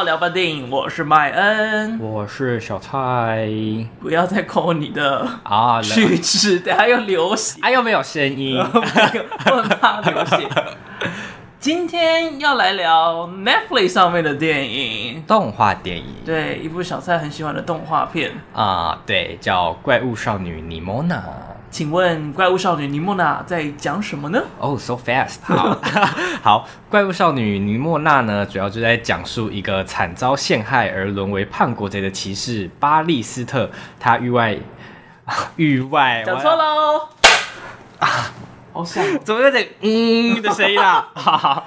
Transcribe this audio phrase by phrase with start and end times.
[0.00, 3.46] 到聊吧电影，我是麦恩，我是小蔡。
[4.00, 10.48] 不要再抠你的啊，去齿，等下又流血，啊又没有声音， 我很怕流血。
[11.58, 18.32] 今天要来聊 Netflix 上面的电影，动画电影，对，一部小蔡很喜欢的动画片。
[18.54, 21.16] 啊，对，叫《怪物少女尼莫娜》。
[21.70, 24.40] 请问《怪物少女尼莫娜》在讲什么呢？
[24.58, 25.78] 哦、oh,，so fast，好，
[26.42, 33.70] 好，《怪物少女尼莫娜》呢，主要就在讲述一个惨遭陷害而沦为叛国贼的骑士巴利斯特，
[34.00, 34.58] 他域外，
[35.56, 37.08] 域外，讲错喽，
[38.00, 38.08] 啊。
[38.72, 41.08] 好像 怎么有点嗯的声音啊？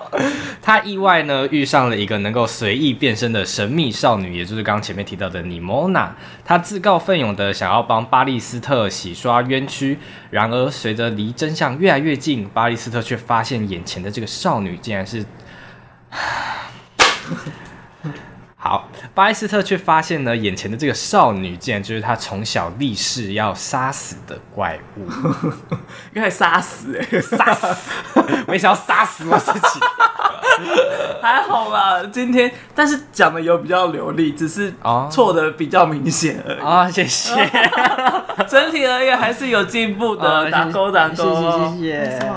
[0.62, 6.16] 他意外呢遇上了一个能够随意变身的神秘少女，也就是刚刚前面提到的尼莫娜。
[6.46, 15.26] 他自告奋勇的想要帮巴利斯特洗刷冤屈，然而随着离真相越来越近，巴利斯特却发现眼前的这个少女竟然是。
[19.14, 25.08] 好，巴利斯特却发现呢，眼前的这个少女竟然就是他从小立誓要杀死的怪物，
[26.14, 27.68] 应该杀死哎，杀死，
[28.48, 29.80] 没想到杀死我自己，
[31.22, 32.04] 还好吧？
[32.12, 32.52] 今天。
[32.76, 34.74] 但是讲的有比较流利，只是
[35.12, 36.60] 错的比较明显而已。
[36.60, 36.92] 啊、哦。
[36.92, 37.34] 谢谢，
[38.50, 42.28] 整体而言还是有进步的，哦、打勾打勾，谢谢谢谢。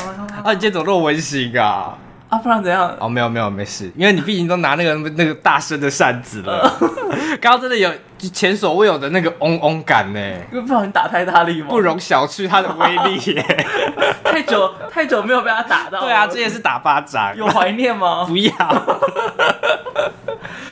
[0.45, 1.97] 啊，你今天怎么那么温馨啊？
[2.29, 2.93] 啊，不然怎样？
[2.99, 6.77] 哦，没有没有，没事，因为你毕竟都拿那个那个大声的扇子了，
[7.41, 7.89] 刚刚真的有
[8.33, 10.21] 前所未有的那个嗡嗡感呢。
[10.51, 11.69] 因为不小心打太大力吗？
[11.71, 13.67] 不容小觑它的威力耶。
[14.25, 16.01] 太久太久没有被他打到。
[16.01, 17.33] 对啊，这也是打巴掌。
[17.37, 18.25] 有怀念吗？
[18.29, 18.53] 不要。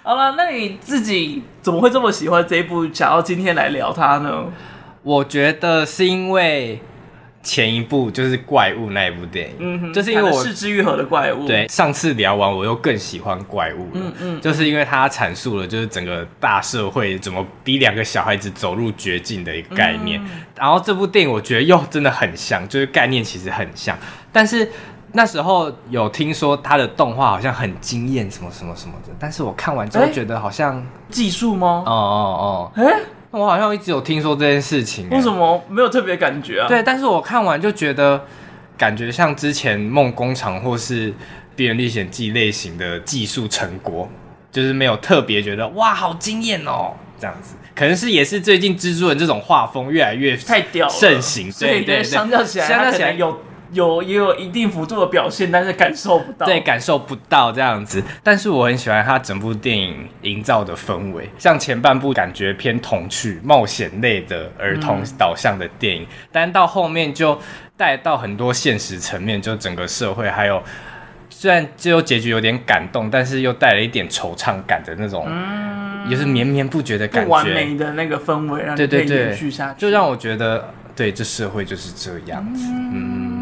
[0.02, 4.44] 好了，那你自己怎么会这么喜欢这一部，想要今天来聊它呢？
[5.04, 6.82] 我觉得是因为。
[7.44, 11.46] 前一部就是怪物那一部电影，嗯，就是因为我是之愈合的怪物。
[11.46, 20.18] 对，上次聊完我又更喜欢怪物了，嗯嗯，就是因为它阐述了就是整个大社会怎么逼两个小孩子走入绝境的一个概念。
[20.24, 23.96] 嗯、然后这部电影我觉得又真的很像，就是概念其实很像，
[24.32, 24.66] 但是
[25.12, 31.84] 那时候有听说它的动画好像很惊艳，什么什么什么的，但是我看完之后觉得好像、欸、技术吗？
[31.86, 33.00] 哦哦哦，哎、欸。
[33.34, 36.68] 我好像一直有听说这件事情，为什么没有特别感觉啊？
[36.68, 38.24] 对，但是我看完就觉得，
[38.78, 41.10] 感觉像之前梦工厂或是
[41.56, 44.08] 《边缘历险记》类型的技术成果，
[44.52, 47.56] 就是没有特别觉得哇，好惊艳哦，这样子。
[47.74, 53.40] 可能是也是最近蜘蛛人这种画风越来越太屌盛行，对对对，相较起来，相较起来有。
[53.74, 56.46] 有也有一定幅度的表现，但是感受不到。
[56.46, 58.02] 对，感受不到这样子。
[58.22, 67.38] 但是我很喜欢他整部电影营造的氛围，像前半部感觉偏童趣、冒险类的儿童导向的电影，嗯、但到后面就
[67.76, 70.62] 带到很多现实层面，就整个社会还有
[71.28, 82.92] 虽然最后结局有点感动，但是又带了一点惆怅感的那种，嗯，也是绵绵不绝的感觉，完美的那个氛围，让你可以延续下去，对对对，就让我觉得，对，这社会就是这样子，嗯。
[82.94, 83.33] 嗯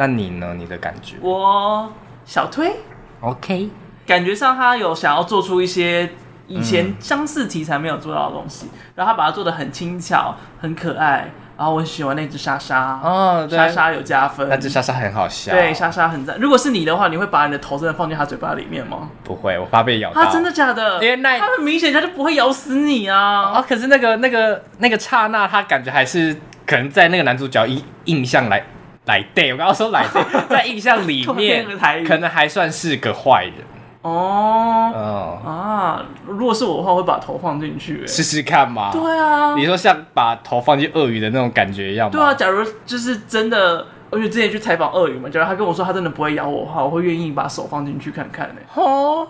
[0.00, 0.54] 那你呢？
[0.56, 1.16] 你的感觉？
[1.20, 1.92] 我
[2.24, 2.74] 小推
[3.20, 3.68] ，OK，
[4.06, 6.08] 感觉上他有想要做出一些
[6.46, 11.30] 以前相似题材没有做到的东西，嗯、然后他把它做的很轻巧、很可爱。
[11.58, 16.34] 然后我很喜欢那只莎莎，哦，对，莎莎有加分，那只莎莎很好笑，对，莎莎很赞。
[16.40, 19.10] 如果是你的话，你会把你的头真的放进他嘴巴里面吗？
[19.22, 20.24] 不会，我怕被咬到。
[20.24, 21.04] 他真的假的？
[21.04, 23.52] 原来他很明显，他就不会咬死你啊！
[23.52, 26.34] 啊，可是那个那个那个刹那，他感觉还是
[26.64, 28.64] 可能在那个男主角印印象来。
[29.10, 31.66] 来对，我刚刚说来对， 在印象里面
[32.06, 33.54] 可能还算是个坏人
[34.02, 34.92] 哦。
[34.94, 38.90] 哦啊，如果是我的话，会把头放进去试试看嘛。
[38.92, 42.12] 对啊，你说像把头放进鳄鱼的那种感觉一样吗？
[42.12, 48.60] 对啊，假如就是真的，而且之前去采访鳄鱼嘛，假如他跟我说他真的不会咬我的话，我会愿意把手放进去看看呢。
[48.74, 49.26] 哦，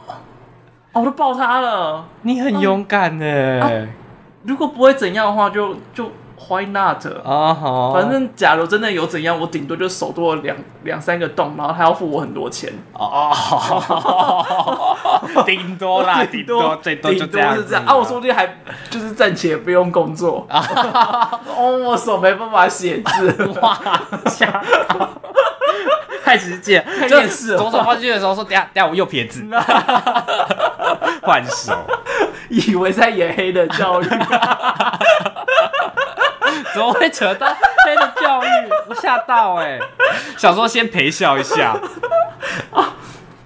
[0.92, 3.86] 我都抱他了，你很勇敢呢。
[4.44, 6.12] 如果不会怎样的话就，就就。
[6.48, 7.54] Why not 啊？
[7.54, 12.72] 好，反正假如真的有怎样，我顶多就手多了两两三个洞，然后他要付我很多钱。
[12.92, 13.30] 哦，
[15.46, 17.94] 顶多啦， 顶多最多就这样是这样啊！
[17.94, 18.58] 我说不定还
[18.88, 20.44] 就是暂且不用工作。
[20.50, 23.78] 哦，我手没办法写字，哇，
[26.24, 27.58] 太直接，太厌世了。
[27.58, 29.44] 左手放进去的时候说：“等下，等下，我右撇子，
[31.22, 31.72] 换手。”
[32.50, 34.06] 以为在演黑的教育。
[36.74, 37.46] 怎么会扯到
[37.84, 38.46] 黑的教育？
[38.88, 39.80] 我吓到哎、欸！
[40.36, 41.76] 想说先陪笑一下
[42.72, 42.94] 啊！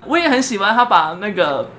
[0.06, 1.70] 我也很喜欢他把那个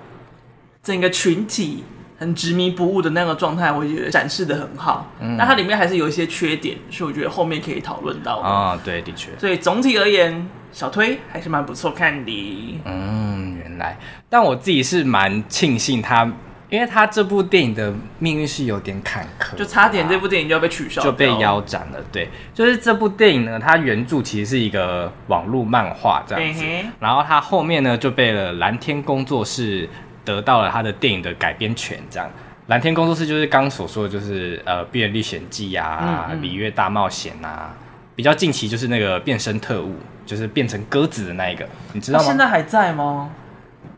[0.82, 1.84] 整个群体
[2.18, 5.12] 很执迷不悟的那个状态，我觉得展示的很好。
[5.20, 8.80] 嗯，但它里面还是有一些缺点，所以我觉得后面可以讨论到啊。
[8.84, 9.30] 对，的确。
[9.38, 12.82] 所以总体而言，小推还是蛮不错看的。
[12.86, 13.98] 嗯，原来。
[14.30, 16.28] 但我自己是蛮庆幸他
[16.70, 22.00] 因为他这部电影的命运是有点坎坷，就差点这部电影就要被取消，就被腰斩了。
[22.12, 29.88] 对，就是这部电影呢，它原著其实是一个网络漫画这样子，嗯、然后它后面呢就被了蓝天工作室
[30.24, 32.30] 得到了它的电影的改编权，这样。
[32.68, 37.76] 蓝天工作室就是刚刚所说的，就是呃《变人历险记》啊，嗯嗯《里约大冒险》啊，
[38.16, 39.90] 比较近期就是那个《变身特务》，
[40.26, 41.64] 就是变成鸽子的那一个，
[41.94, 42.26] 你知道吗？
[42.26, 43.30] 现在还在吗？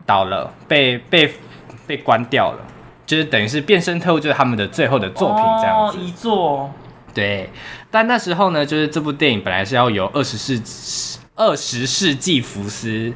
[0.04, 1.32] 倒了，被被
[1.88, 2.58] 被关掉了，
[3.04, 5.98] 就是等于是《变身特务》就是他们的最后的作品这样子。
[5.98, 6.70] 遗作。
[7.14, 7.50] 对，
[7.90, 10.60] 但那时候呢，就是这部电影本来是要由二十世
[11.34, 13.12] 二十世纪福斯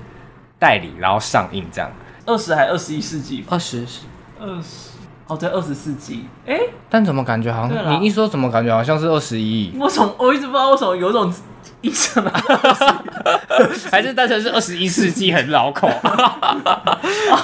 [0.59, 1.89] 代理，然后上映这样。
[2.27, 3.45] 二十还二十一世纪？
[3.49, 3.87] 二十，
[4.41, 4.91] 二十。
[5.29, 6.59] 哦，在二十世纪，哎，
[6.91, 9.73] 但怎么感觉好像你一说，怎么感觉好像是二十一？
[9.79, 11.33] 我从我一直不知道为什么有种
[11.83, 12.43] 印象啊，
[13.91, 15.89] 还是单纯是二十一世纪很老口。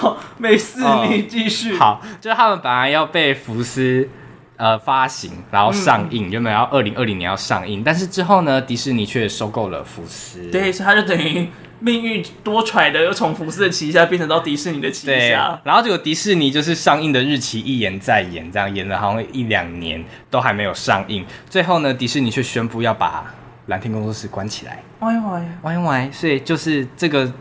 [0.02, 1.76] 哦， 没事，你继续。
[1.76, 4.08] 好，就是他们本来要被福斯
[4.56, 11.48] 呃发行，然后上映，原本要二零二零年要上映，但是之后呢，迪士尼却收购了福斯，对，所以他就等于。
[11.80, 23.32] 命运多舛的，又从福斯的旗下变成到迪士尼的旗下，然后结果迪士尼就是上映的日期一延再延，这样延了好像一两年都还没有上映，最后呢，迪士尼却宣布要把
[23.66, 27.32] 蓝天工作室关起来，喂喂喂喂，所以就是这个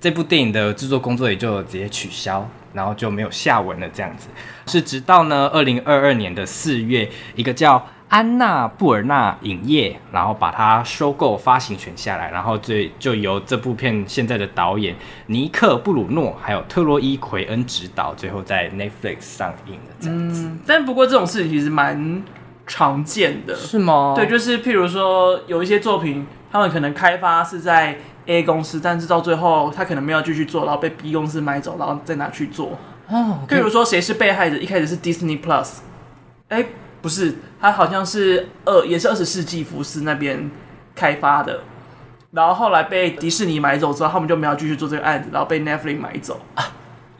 [0.00, 4.28] 这部电影的制作工作也就直接取消，然后就没有下文了，这样子
[4.66, 7.86] 是直到呢二零二二年的四月，一个叫。
[8.10, 20.44] 安娜布尔纳影业，然后把它收购发行权下来，然后最就由这部片现在的导演尼克布鲁诺还有特洛伊奎恩执导，最后在 Netflix 上映了这样子。
[20.44, 22.20] 嗯，但不过这种事情其实蛮
[22.66, 24.14] 常见的，是吗？
[24.16, 27.96] 对，就是譬如说有一些作品，他们可能开发是在
[28.26, 32.78] A 公司，但是到最后他可能没有继续做，然后被 B 公司买走，然后再拿去做。
[33.08, 34.56] 哦，譬如说谁是被害者？
[34.56, 35.78] 一开始是 Disney Plus，
[36.48, 36.64] 哎。
[37.02, 40.50] 不是，他好像是二，也是二十世纪福斯那边
[40.94, 41.60] 开发的，
[42.32, 46.38] 然后后来被迪士尼买走之后，他们就没有继续做这个案子，然后被 Netflix 买走。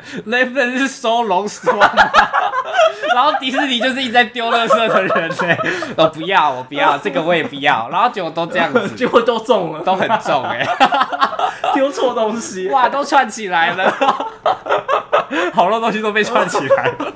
[0.27, 1.91] Netflix 是收龙锁吗？
[3.15, 5.57] 然后迪士尼就是一直在丢垃圾的人呢。
[5.97, 7.89] 我不要，我不要这个，我也不要。
[7.91, 10.67] 然后结果都这样子， 结果都中了，都很重哎，
[11.75, 13.93] 丢错东西，哇，都串起来了，
[15.53, 17.13] 好多东西都被串起来了。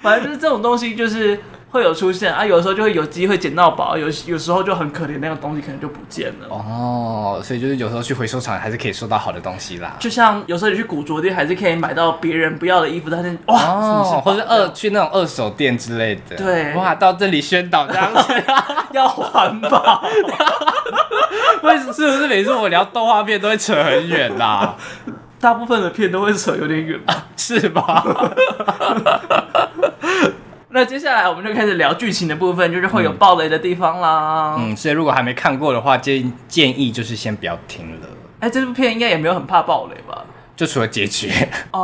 [0.00, 1.40] 反正就是这种东西，就是。
[1.70, 6.48] 会有出现啊，有的时候就会有机会捡到宝，有有时候就很可怜，那个东西可能就不见了。
[6.48, 9.96] 哦，所以就是有时候去回收厂还是可以收到好的东西啦。
[9.98, 16.36] 就像有时候你去古着店，还是可以买到别人不要的衣服，但是哇，哦，或者二去那种二手店之类的。
[16.36, 18.32] 对，哇，到这里宣导这样子
[18.92, 20.02] 要环保。
[21.62, 21.92] 为什么？
[21.92, 24.74] 是不是每次我聊动画片都会扯很远啦？
[25.40, 27.26] 大部分的片都会扯有点远吧？
[27.36, 28.02] 是吧？
[30.70, 34.56] 那接下来我们就开始聊剧情的部分，就是会有暴雷的地方啦。
[34.58, 38.06] 嗯，所以如果还没看过的话，建建议就是先不要听了。
[38.40, 40.24] 哎，这部片应该也没有很怕暴雷吧？
[40.54, 41.32] 就除了结局。
[41.70, 41.80] 哦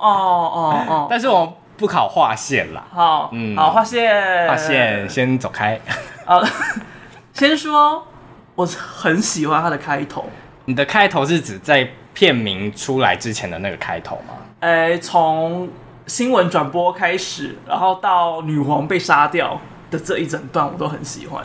[0.00, 1.06] 哦哦！
[1.10, 2.84] 但是我们不考划线啦。
[2.90, 5.78] 好，嗯，好，划线，划线，先走开。
[6.24, 6.40] 啊，
[7.34, 8.06] 先说，
[8.54, 10.24] 我很喜欢它的开头。
[10.64, 14.34] 你的开头是指在片名出来之前的那个开头吗？
[14.60, 15.68] 哎，从。
[16.06, 21.44] 新闻转播开始，然后到女皇被杀掉的这一整段，我都很喜欢。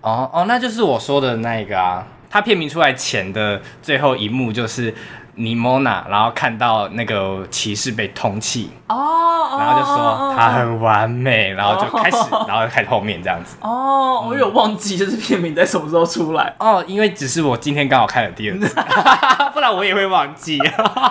[0.00, 2.06] 哦哦，那就是我说的那个啊。
[2.30, 4.94] 他片名出来前的最后一幕就是
[5.36, 13.56] 尼莫娜，然后看到那个骑士被通气哦，然后就说他很完美，然后就开始，然后就开始后面这样子。
[13.62, 18.74] 哦，我有忘记就是片名在什么时候出来哦，因为只是我今天刚好看了第二次，
[19.54, 20.58] 不然我也会忘记。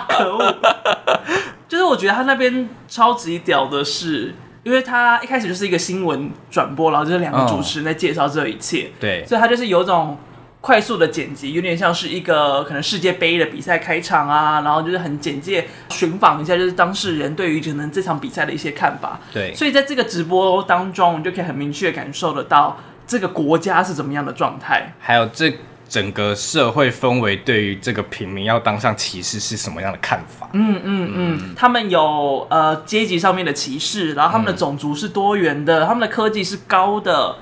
[0.08, 0.54] 可恶。
[1.78, 10.18] 就是我觉得他那边超级屌的是，因为他一开始就是一个新闻转播，然后就是两个主持人在介绍这一切，对，所以他就是有种
[10.60, 25.56] 快速的剪辑，有点像是一个可能世界杯的比赛开场啊，然后就是很简介寻访一下，就是当事人对于可能这场比赛的一些看法，对，所以在这个直播当中，你就可以很明确感受得到这个国家是怎么样的状态，还有这。
[25.88, 30.48] 整个社会氛围对于这个平民要当上骑士是什么样的看法？
[30.52, 37.36] 嗯嗯嗯，他们有呃阶级上面的歧视，然后他们的种族是多元的，嗯、他们的科技是高的，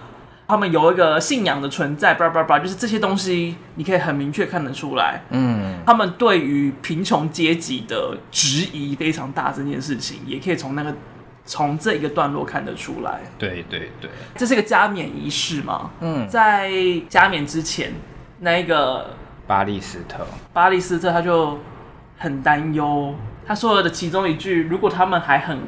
[0.47, 5.23] 他们有一个信仰的存在，叭叭叭，就是这些东西你可以很明确看得出来。
[5.31, 10.95] 嗯，他们对于贫穷阶级的质疑非常大，这件事情也可以从那个
[11.45, 13.23] 从这一个段落看得出来。
[13.37, 15.91] 对对对，这是一个加冕仪式嘛？
[16.00, 16.71] 嗯，在
[17.09, 17.93] 加冕之前。
[18.38, 19.11] 那一个
[19.47, 21.59] 巴利斯特，巴利斯特他就
[22.19, 23.14] 很担忧，
[23.47, 25.59] 他说了的其中一句：“如果他们还很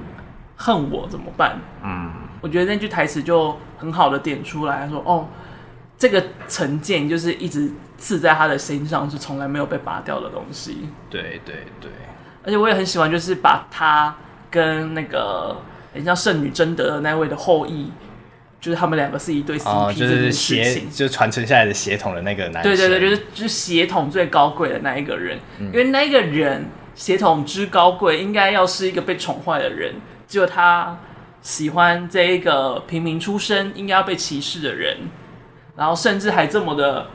[0.56, 1.58] 恨我怎么办？
[1.82, 2.10] 嗯，
[2.40, 5.28] 我觉得那句台词就很好的点出来说，哦，
[5.96, 10.88] 这个成见就是一直刺在他的心上，是从来没有被拔掉的东西。
[11.08, 11.90] 对对对，
[12.44, 14.14] 而且我也很喜欢，就是把他
[14.50, 15.56] 跟那个
[15.94, 17.90] 很像圣女贞德的那位的后裔。
[18.60, 22.62] 就是他们两个是一对 CP，哦，就是协，就是传承下来的血统的那个男生。
[22.62, 29.94] 对对对，就是就是血统最高贵的那一个人，嗯、因为那个人血统之高贵，应该要是一个被宠坏的人，
[30.26, 30.98] 只有他
[31.40, 34.96] 喜欢这一个平民出身，应该要被歧视的人，
[35.76, 37.06] 然后甚至还这么的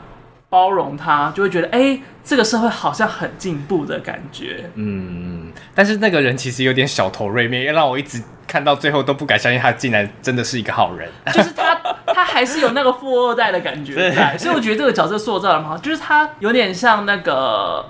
[0.48, 4.70] 包容他，就会觉得哎、欸，这个社会好像很进步的感觉。
[4.76, 8.22] 嗯，但是那个人其实有点小头锐面，让我一直。
[8.54, 17.84] 看到最后都不敢相信他竟然真的是一个好人，就是他，他还是有那个富二代的感觉在，所以我觉得这个角色塑造的很好，就是他有点像那个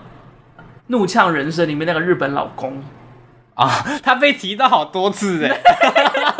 [0.86, 2.82] 《怒呛人生》里面那个日本老公。
[3.52, 3.68] 啊，
[4.02, 5.60] 他被提到好多次哎，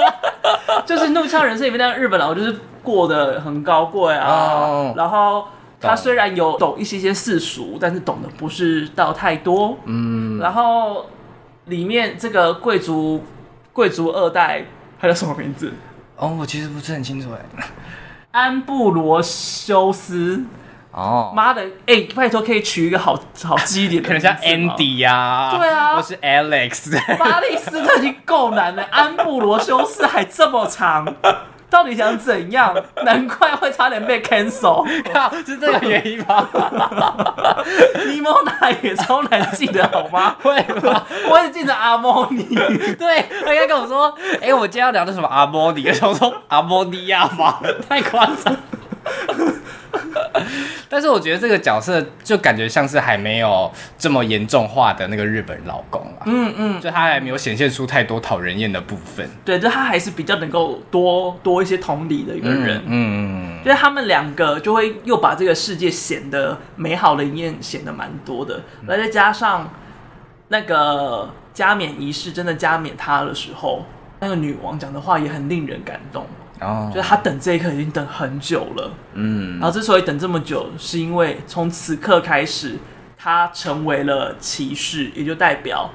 [0.87, 5.45] 就是《怒呛人生》里面那个日本老公，就是过得很高贵啊，哦、然后
[5.79, 11.05] 他虽然有懂一些些世俗，但是懂得不是到太多，嗯，然后
[11.67, 13.23] 里面这个贵族。
[13.75, 14.65] 贵族二代，
[14.99, 15.71] 他叫什么名字？
[16.17, 17.67] 哦，我其实不是很清楚哎。
[18.31, 20.45] 安布罗修斯。
[20.93, 27.19] 哦，妈的，哎、欸，拜托可以取一个好好记一点的， 可能像 Andy 呀、啊，对啊，或是 Alex。
[27.19, 31.05] 巴利斯特已经够难了，安布罗修斯还这么长。
[31.75, 32.73] 到底想怎样？
[33.05, 36.49] 难怪会差点被 cancel，靠，是这个原因吗？
[38.07, 40.37] 尼莫娜也超难记的，好吗？
[40.41, 41.03] 会吗？
[41.29, 42.45] 我也记得阿莫尼。
[42.97, 45.89] 对，他应该跟我说，哎、欸，我今天要聊的什么阿莫尼？
[46.01, 48.57] 我说阿莫尼亚吧，太夸张。
[50.89, 59.29] 但是我觉得这个角色就感觉像是还没有这么严重化的那个日本老公啊，嗯嗯，就他还没有显现出太多讨人厌的部分。
[59.45, 62.83] 对，就他还是比较能够多多一些同理的一个人。
[62.87, 69.73] 嗯嗯，就是他们两个就会又把这个世界显得美好的一面显得蛮多的，那再加上
[70.49, 73.85] 那个加冕仪式真的加冕他的时候，
[74.21, 76.27] 那个女王讲的话也很令人感动。
[76.61, 82.77] 哦，就是他等这一刻已经等很久了，嗯，然后之所以等这么久，是因为从此刻开始，
[83.19, 85.91] 他成为了骑士，也就代表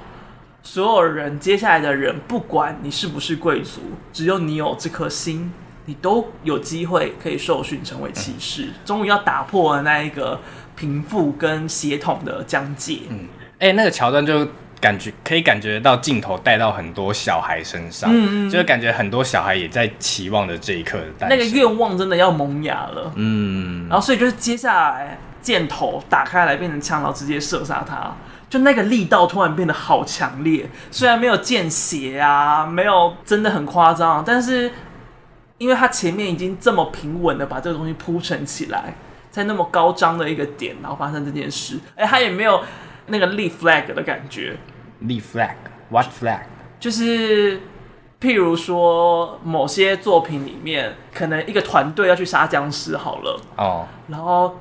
[0.61, 3.79] 所有人接下来的人，不管你是不是贵族，
[4.11, 5.51] 只有你有这颗心，
[5.85, 10.39] 你都有机会可以受训成为骑士，终于要打破了那一个
[10.75, 12.99] 贫富跟血统的疆界。
[13.09, 13.27] 嗯，
[13.59, 14.47] 哎、欸，那个桥段就。
[14.81, 21.37] 感觉可以感觉到镜头带到很多小孩身上，嗯嗯，就是感觉很多小孩也在期望着这一刻的诞生。
[21.37, 28.15] 那个愿望真的要萌芽了，嗯，然后所以就是接下来箭头打开来变成枪，然后直接射杀他，
[28.49, 30.69] 就那个力道突然变得好强烈。
[30.89, 34.71] 虽然没有见血啊，没有真的很夸张，但是
[35.57, 38.93] 因为他前面已经这么平稳的把这个东西铺陈起来，
[39.29, 42.63] 在那么高张的一个点，然后发生这件事，哎，他也没有。
[43.11, 44.55] 那个立 flag 的感觉，
[44.99, 46.41] 立 flag，what flag？
[46.79, 47.59] 就是
[48.21, 54.55] 譬如说某些作品里面，可能一个团队要去杀僵尸好了，哦，然后。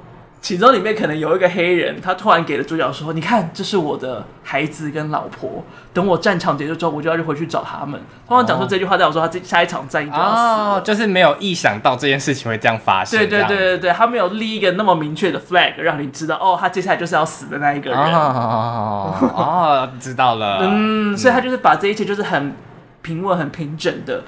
[0.49, 5.63] 其中里面可能有一个黑人，他突然给了主角说：“你看，这是我的孩子跟老婆。
[5.93, 10.77] 等我战场结束之后，我就要去回去找他们。”突然讲出这句话，代表说他这下一场战役就要死了。
[10.77, 13.19] 哦，就是没有意想到这件事情会这样发生。
[13.19, 18.01] 对对对对对，他没有立一个那么明确的 flag，让你知道哦，他接下来就是要死的那一个人。
[18.01, 20.61] 哦，哦，知道了。
[20.63, 22.55] 嗯，所以他就是把这一切就是很
[23.03, 24.23] 平稳、很平整的。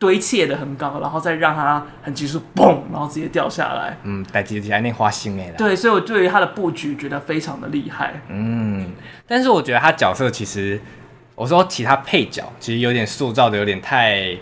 [0.00, 3.98] 堆砌的很高，然后再让它很急速嘣，然后直接掉下来。
[4.02, 5.52] 嗯，带起起来那花心哎。
[5.58, 8.14] 对，所以我对于他的布局觉得非常的厉害。
[8.28, 8.92] 嗯，
[9.26, 10.80] 但是我觉得他角色其实，
[11.34, 14.34] 我说其他配角其实有点塑造的有点太，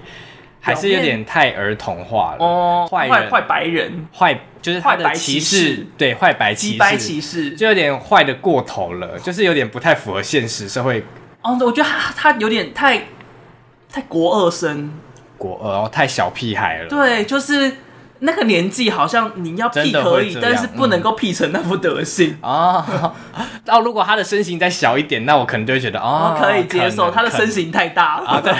[0.61, 2.39] 还是有点太儿童化了。
[2.39, 11.03] 哦，坏坏坏白人，坏就是坏白骑士，对，坏白骑士，白骑士就有点坏的过头了，就是有点不太符合现实社会。
[11.43, 13.03] 哦，我觉得他他有点太
[13.91, 14.93] 太国二生。
[15.39, 16.89] 国二哦，太小屁孩了。
[16.89, 17.73] 对，就是
[18.19, 22.85] 那个年纪，好像你要 P 可以，但是不能够 P 成那副德行啊。
[23.69, 27.11] 哦，如果他的身形再小一点，那我可能就会觉得哦，可以接受。
[27.11, 28.53] 他的身形太大了啊，对，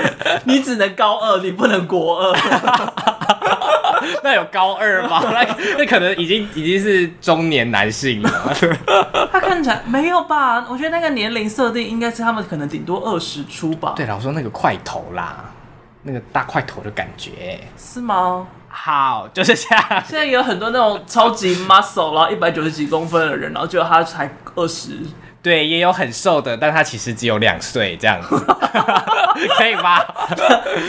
[0.44, 2.36] 你只能高二，你不能国二。
[4.22, 5.20] 那有高二吗？
[5.32, 5.42] 那
[5.78, 8.30] 那可能已经已经是中年男性了。
[9.32, 10.66] 他看起来没有吧？
[10.68, 13.94] 我觉得那个年龄设定应该是他们可能顶多二十出吧。
[13.96, 15.44] 对，老说那个块头啦。
[16.06, 18.46] 那个大块头的感觉是吗？
[18.68, 19.84] 好， 就是这样。
[20.06, 25.00] 现在有很多那种超级 muscle，然后一百九十几公分的人，然后就他才二十，
[25.42, 28.36] 对，也有很瘦的，但他其实只有两岁这样子，
[29.58, 30.00] 可以吗？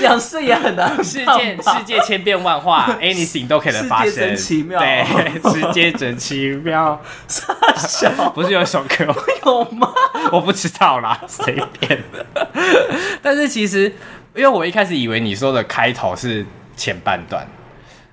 [0.01, 0.95] 两岁也很难。
[1.03, 4.11] 世界世界千变万化，anything 都可能发生。
[4.11, 7.01] 世界真奇妙，对，世界真奇妙。
[7.27, 9.05] 傻笑，不是有一首歌
[9.45, 9.91] 有吗？
[10.31, 12.25] 我不知道啦，随便的。
[13.21, 13.93] 但是其实，
[14.37, 17.45] 因为我一开始以为你说的开头是前半段。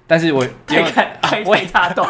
[0.07, 2.07] 但是我太开太大动，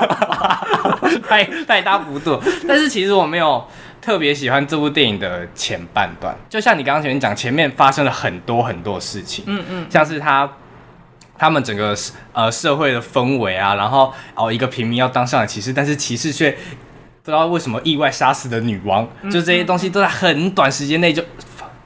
[1.28, 2.42] 太太大幅度。
[2.66, 3.64] 但是其实我没有
[4.02, 10.50] 特别喜欢这部电影的前半段，就像你刚刚前面讲，前面发生了很多很多事情，嗯嗯，像是他
[11.38, 11.96] 他们整个
[12.32, 21.22] 呃社会的氛围啊，然后哦一个平民要当上了骑士，但是骑士却不知道为什么意外杀死的女王，嗯嗯，就这些东西都在很短时间内就。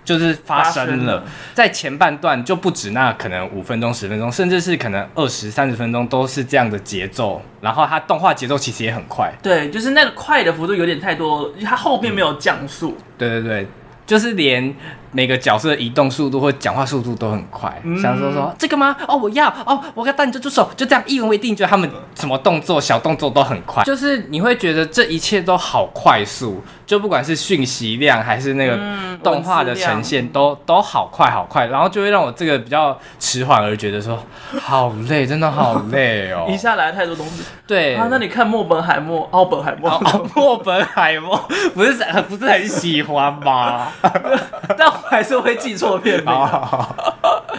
[0.09, 1.23] 就是发生了，
[1.53, 7.43] 在前半段就不止那可能五分钟、十分钟，甚至是可能二十三十分钟都是这样的节奏。
[7.61, 12.97] 然后它动画节奏其实也很快，对，就是那个快的幅度有点太多，它后面没有降速。
[12.97, 13.67] 嗯、对对对。
[14.07, 14.75] 就是连
[15.19, 18.95] 每个角色的移动速度或讲话速度都很快，嗯、像说说这个吗？
[19.09, 21.57] 哦，我要哦，我要带你就住手，就这样一言为定。
[21.57, 28.79] 觉得他们什么动作、小动作都很快，就是你会觉得这一切都好快速，就不管是讯息量还是那个
[29.25, 34.17] 动画的呈现都，都都好快好快，然后就会让我这个比较迟缓而觉得说
[34.61, 37.43] 好累，真的好累哦， 一下来太多东西。
[37.67, 40.01] 对啊，那你看墨本海默、奥本海默、
[40.37, 41.37] 墨本海默，
[41.75, 41.95] 不是
[42.29, 43.89] 不是很喜欢吗？
[44.79, 46.33] 但我还是会记错片名。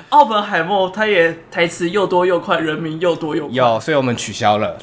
[0.10, 3.54] 奥本海默他也台词又多又快，人名又多又快。
[3.54, 4.78] 有，所以我们取消了。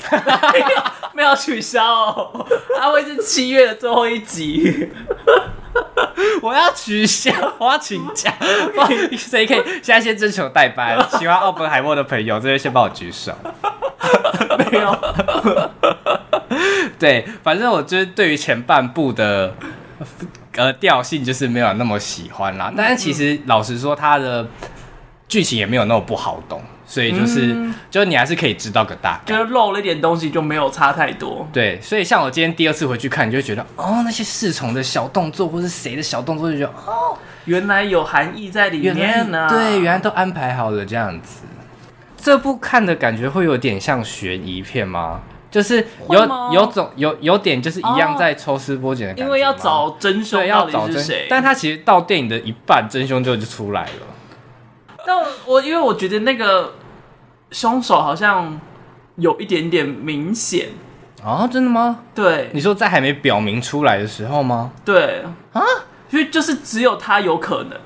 [1.12, 1.82] 没有取消，
[2.78, 4.90] 它会是七月的最后一集。
[6.42, 8.32] 我要取消，我要请假。
[9.16, 10.98] 谁可以现在先征求代班？
[11.18, 13.32] 喜欢奥本海默的朋友，这边先帮我举手。
[14.70, 14.96] 没有。
[16.98, 19.54] 对，反正我就是对于前半部的。
[20.56, 24.46] 呃，调性就是没有那么喜欢啦，但是其实老实说，它的
[25.28, 31.46] 剧情也没有那么不好懂，所以就是，嗯、就你还是可以知道个大概，就是漏了一点东西就没有差太多。
[31.52, 39.48] 对，所以像我今天第二次回去看，你就会觉得哦，那些侍从的小动作或是谁的小动作，就觉得哦，原来有含义在里面呢、啊。
[39.48, 41.42] 对，原来都安排好了这样子。
[42.16, 45.20] 这部看的感觉会有点像悬疑片吗？
[45.56, 45.76] 就是
[46.10, 46.20] 有
[46.52, 51.26] 有种有有点就是一样在抽丝剥茧的感觉，因为要找真凶，要找真谁？
[51.30, 54.98] 但他其实到电影的一半，真凶就就出来了。
[55.06, 55.16] 但
[55.46, 56.74] 我因为我觉得那个
[57.52, 58.60] 凶手好像
[59.14, 60.68] 有一点点明显
[61.24, 62.00] 啊，真的吗？
[62.14, 64.72] 对，你说在还没表明出来的时候吗？
[64.84, 65.62] 对啊，
[66.10, 67.80] 因为就是只有他有可能，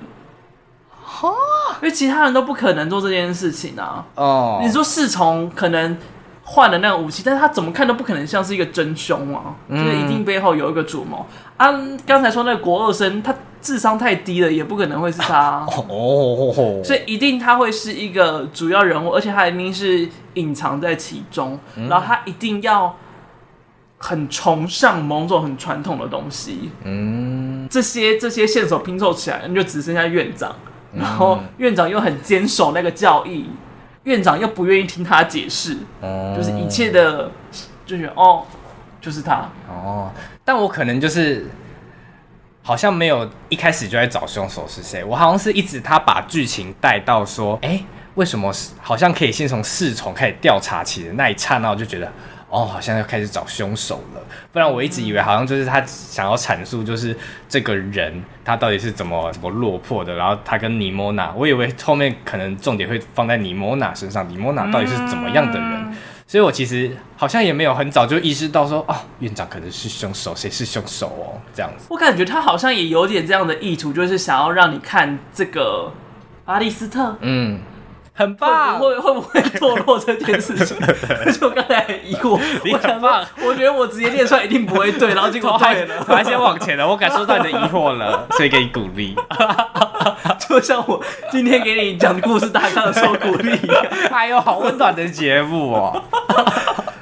[1.04, 1.32] 哈，
[1.80, 4.04] 因为其他人都不可能做这件事情啊。
[4.16, 5.96] 哦，你说侍从可能。
[6.52, 11.24] 换了那个武器，但是他怎么看都不可能像是一个真凶啊，嗯、就是一定背后有一个主谋。
[11.56, 11.70] 啊。
[12.04, 13.32] 刚才说那个国二生，他
[13.62, 22.96] 智商太低了，也不可能会是他、啊、 哦，所以一定他会是一个主要人物，而且他一定是隐藏在其中，嗯、然后他一定要
[23.98, 26.72] 很崇尚某种很传统的东西。
[26.82, 30.56] 嗯，这些这些线索拼凑起来，那就只剩下院长，
[30.92, 33.46] 然后院长又很坚守那个教义。
[34.04, 37.30] 院长又不愿意听他解释，嗯、就是一切的，
[37.86, 38.44] 就觉得哦，
[39.00, 40.10] 就是他哦。
[40.44, 41.46] 但我可能就是
[42.62, 47.84] 好像没有一开始就在找凶手是谁，我好像是一直他把剧情带到说，哎、欸，
[48.14, 52.10] 为什么好像可以先从侍从开始调查起的那一刹那，我就觉得。
[52.50, 54.20] 哦，好像要开始找凶手了。
[54.52, 57.16] 不然我一直以为好像就是他想要阐述，就是
[57.48, 60.14] 这个人他到底是怎么怎么落魄的。
[60.14, 65.70] 然后他跟尼莫娜，我以为后面可能重点会放在尼莫娜身上，尼莫娜到底是怎么样的人。
[65.72, 71.38] 嗯、所以我其实好像也没有很早就意识到说，哦，院长可能是凶手，谁是凶手哦？
[71.54, 71.86] 这样子。
[71.88, 75.92] 我感觉他好像也有点这样的意图，就是想要让你看这个
[76.44, 77.16] 巴利斯特。
[77.20, 77.60] 嗯。
[78.12, 80.76] 很棒，会会不会 堕落这件事情？
[81.40, 83.24] 就刚才疑惑，你很棒。
[83.42, 86.86] 我觉得我直接念出来一定不会对，然后结果对了，我还 先往前了。
[86.86, 89.16] 我感受到你的疑惑了，所以给你鼓励。
[90.38, 93.86] 就像我今天给你讲故事大纲的时候鼓励一样。
[94.10, 96.02] 还有好温暖的节目哦，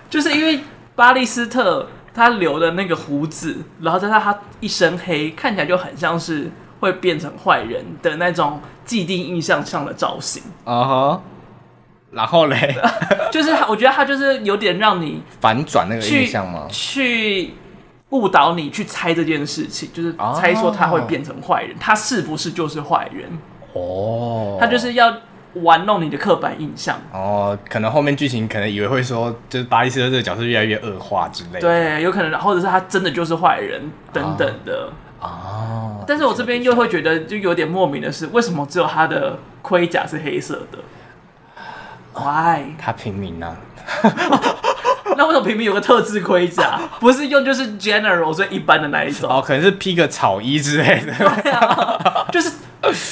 [0.09, 0.61] 就是因为
[0.95, 6.51] 巴利斯特他留的那个胡子，然后加上他一身黑，看起来就很像是。
[6.81, 11.21] 会变成坏人的那种既定印象上的造型啊哈，uh.
[12.11, 12.75] 然后嘞，
[13.31, 16.67] 就是我觉得他就是有点让你反转那个印象吗？
[16.71, 17.53] 去
[18.09, 23.29] 误导你去猜这件事情，就是猜说他会变成坏人，uh 他是不是就是坏人？
[23.75, 24.61] 哦，oh.
[24.61, 25.15] 他就是要
[25.53, 26.99] 玩弄你的刻板印象。
[27.13, 31.61] 哦，oh, 可能后面剧情可能以为会说，就是巴利斯特这个角色越来越恶化之类的。
[31.61, 34.89] 对，有可能，或者是他真的就是坏人等等的。
[34.89, 35.08] Uh.
[35.21, 40.79] 哦，但是我这边又会觉得就有点莫名的是，为什么只有他的盔甲是黑色的
[42.15, 42.75] ？Why？
[42.79, 43.57] 他平民啊。
[45.17, 46.79] 那为什么平民有个特制盔甲？
[47.01, 49.29] 不是用就是 general 最一般的那一种？
[49.29, 51.13] 哦，可能是披个草衣之类的。
[51.43, 52.53] 对啊，就是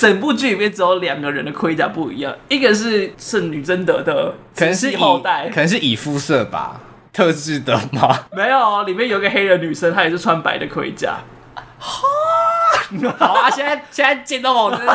[0.01, 6.81] 整部剧里面只有两个人的盔甲不一样，一个是圣女贞德的，可能是后代，可能是以肤色吧，
[7.12, 8.16] 特制的吗？
[8.37, 11.16] 没有，里面有个黑人女生，她也是穿白的盔甲。
[13.18, 14.94] 好啊，现在现在剑都往我这边，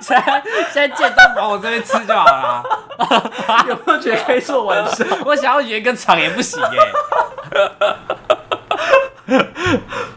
[0.00, 2.62] 现在 现在剑都往我这边吃就好了。
[3.68, 5.06] 有没有觉得可以做纹身？
[5.24, 6.92] 我想要圆个场也不行耶。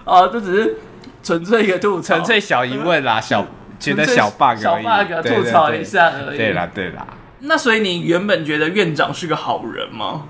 [0.03, 0.77] 哦，这只是
[1.23, 3.45] 纯粹一个吐槽，纯粹小疑问啦，小
[3.79, 6.37] 觉得小 bug 小 bug 吐槽一下而已。
[6.37, 7.05] 对啦对啦。
[7.39, 10.23] 那所以你原本觉得院长是个好人吗？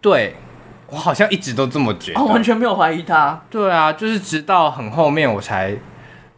[0.00, 0.36] 对。
[0.90, 3.40] 我好像一直都这么觉得，哦，完全没有怀疑他。
[3.48, 5.76] 对啊，就是直到很后面我才，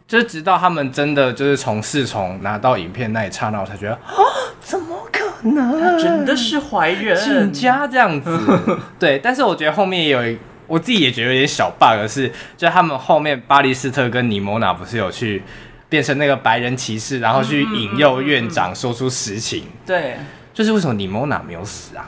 [0.07, 4.13] 就是直到他们真的就是从四重拿到影片那一刹那，我才觉得啊，
[4.61, 5.81] 怎么可能？
[5.81, 8.79] 他真的是坏人，亲家这样子。
[8.99, 10.37] 对，但是我觉得后面也有一，
[10.67, 15.41] 我自己也觉得有点小 bug 是，就他们后面巴黎斯特跟尼莫娜不是有去
[15.89, 19.63] 变成那个白人骑士，然后去引诱院长说出实情。
[19.85, 20.17] 对，
[20.53, 22.07] 就是为什么尼莫娜没有死啊？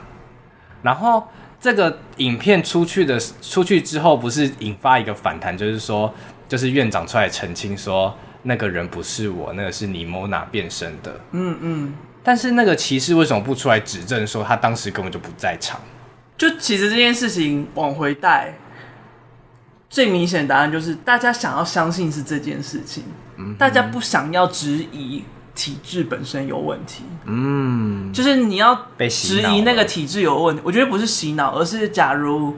[0.82, 1.26] 然后。
[1.60, 6.12] 这个影片出去的出去之后，不是引发一个反弹，就是说，
[6.48, 11.20] 就是院长出来澄清说，那个人不是我，那个是尼莫娜变身的。
[11.32, 11.94] 嗯嗯。
[12.22, 15.80] 但是那个骑士为什么不出来指证说他当时根本就不在场？
[16.36, 18.54] 就其实这件事情往回带，
[19.88, 23.04] 最明显的答案就是大家想要相信是这件事情，
[23.38, 25.24] 嗯、大家不想要质疑。
[25.56, 30.62] 体制本身有问题，嗯，就是你要质疑那个体制有问题。
[30.64, 32.54] 我觉得不是洗脑，而是假如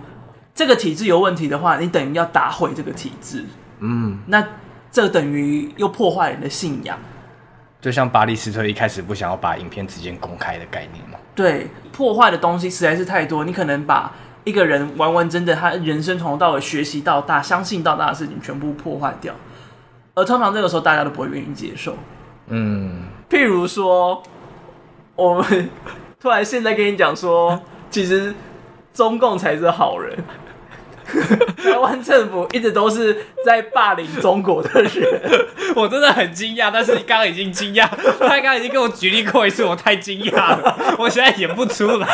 [0.54, 3.44] 这个体制有问题的话，你等于要打毁这个体制，
[3.78, 4.44] 嗯，那
[4.90, 6.98] 这等于又破坏人的信仰。
[7.80, 11.16] 就像巴黎斯特一开始不想要把影片直接公开的概念嘛。
[11.36, 19.32] 对，破坏的东西实在是太多，你可能把一个人完完整整他人生从头到尾学习到大、相信到大的事情全部破坏掉，
[20.14, 21.96] 而通常这个时候大家都不会愿意接受。
[22.48, 24.22] 嗯，譬如说，
[25.14, 25.70] 我们
[26.20, 28.34] 突然现在跟你讲说，其实
[28.92, 30.16] 中共才是好人，
[31.62, 35.40] 台湾政府一直都是在霸凌中国的人，
[35.76, 36.70] 我真的很惊讶。
[36.72, 42.08] 但是你刚刚已经惊讶，他刚刚已经跟我举例过一次，我太惊讶了，我现在演不出来，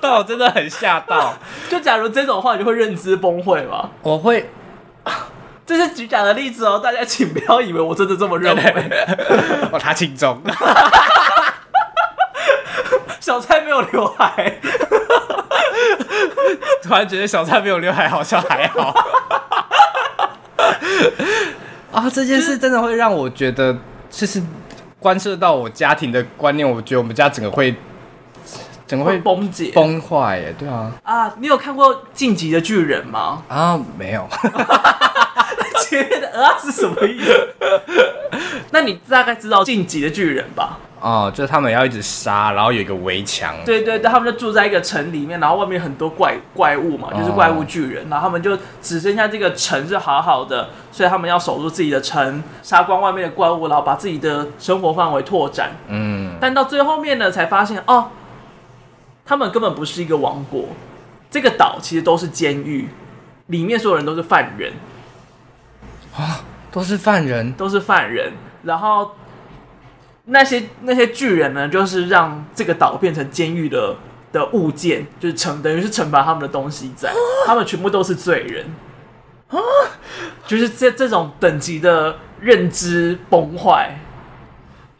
[0.00, 1.34] 但我真的很吓到。
[1.68, 3.90] 就假如这种话，你就会认知崩溃吗？
[4.02, 4.48] 我会。
[5.66, 8.62] 这是举假的例子哦，大家请不要以为我真的这么认为。
[9.72, 10.40] 哦，他轻重。
[13.20, 14.60] 小蔡没有刘海，
[16.80, 18.94] 突然觉得小蔡没有刘海好像还好。
[21.90, 23.76] 啊，这件事真的会让我觉得，
[24.08, 24.40] 就是
[25.00, 26.68] 关涉到我家庭的观念。
[26.68, 27.74] 我觉得我们家整个会，
[28.86, 30.38] 整个会崩解、崩坏。
[30.38, 30.92] 耶，对啊。
[31.02, 33.42] 啊，你有看过《进击的巨人》吗？
[33.48, 34.28] 啊，没有。
[35.88, 37.48] 前面的啊是什么意思？
[38.70, 40.78] 那你大概知道晋级的巨人吧？
[40.98, 43.54] 哦，就是他们要一直杀，然后有一个围墙。
[43.64, 55.72] 对对对，他们就住在一个城里面，然后外面很多怪怪物嘛，就是怪物巨人，然后他们就只剩下这个城是好好的，所以他们要守住自己的城，杀光外面的怪物，然后把自己的生活范围拓展。
[55.88, 58.08] 嗯，但到最后面呢，才发现哦，
[59.24, 60.64] 他们根本不是一个王国，
[61.30, 62.88] 这个岛其实都是监狱，
[63.48, 64.72] 里面所有人都是犯人。
[66.16, 68.32] 啊，都是犯人，都是犯人。
[68.62, 69.12] 然后
[70.24, 73.96] 那些那些巨人呢，就是让这个岛变成监狱的
[74.32, 77.12] 的物件，就是惩等于是惩罚他们的东西在。
[77.46, 78.66] 他们全部都是罪人
[79.48, 79.58] 啊，
[80.46, 83.96] 就是这这种等级的认知崩坏，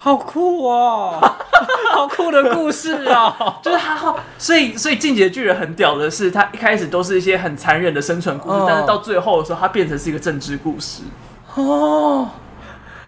[0.06, 1.18] 好酷哦，
[1.92, 3.34] 好酷的故事哦。
[3.60, 11.02] 就是他，所以所以进击的巨人很屌的是，他一开始都是一些很残忍的生存故事，但是到最后的时候，他变成是一个政治故事。
[11.56, 12.28] 哦。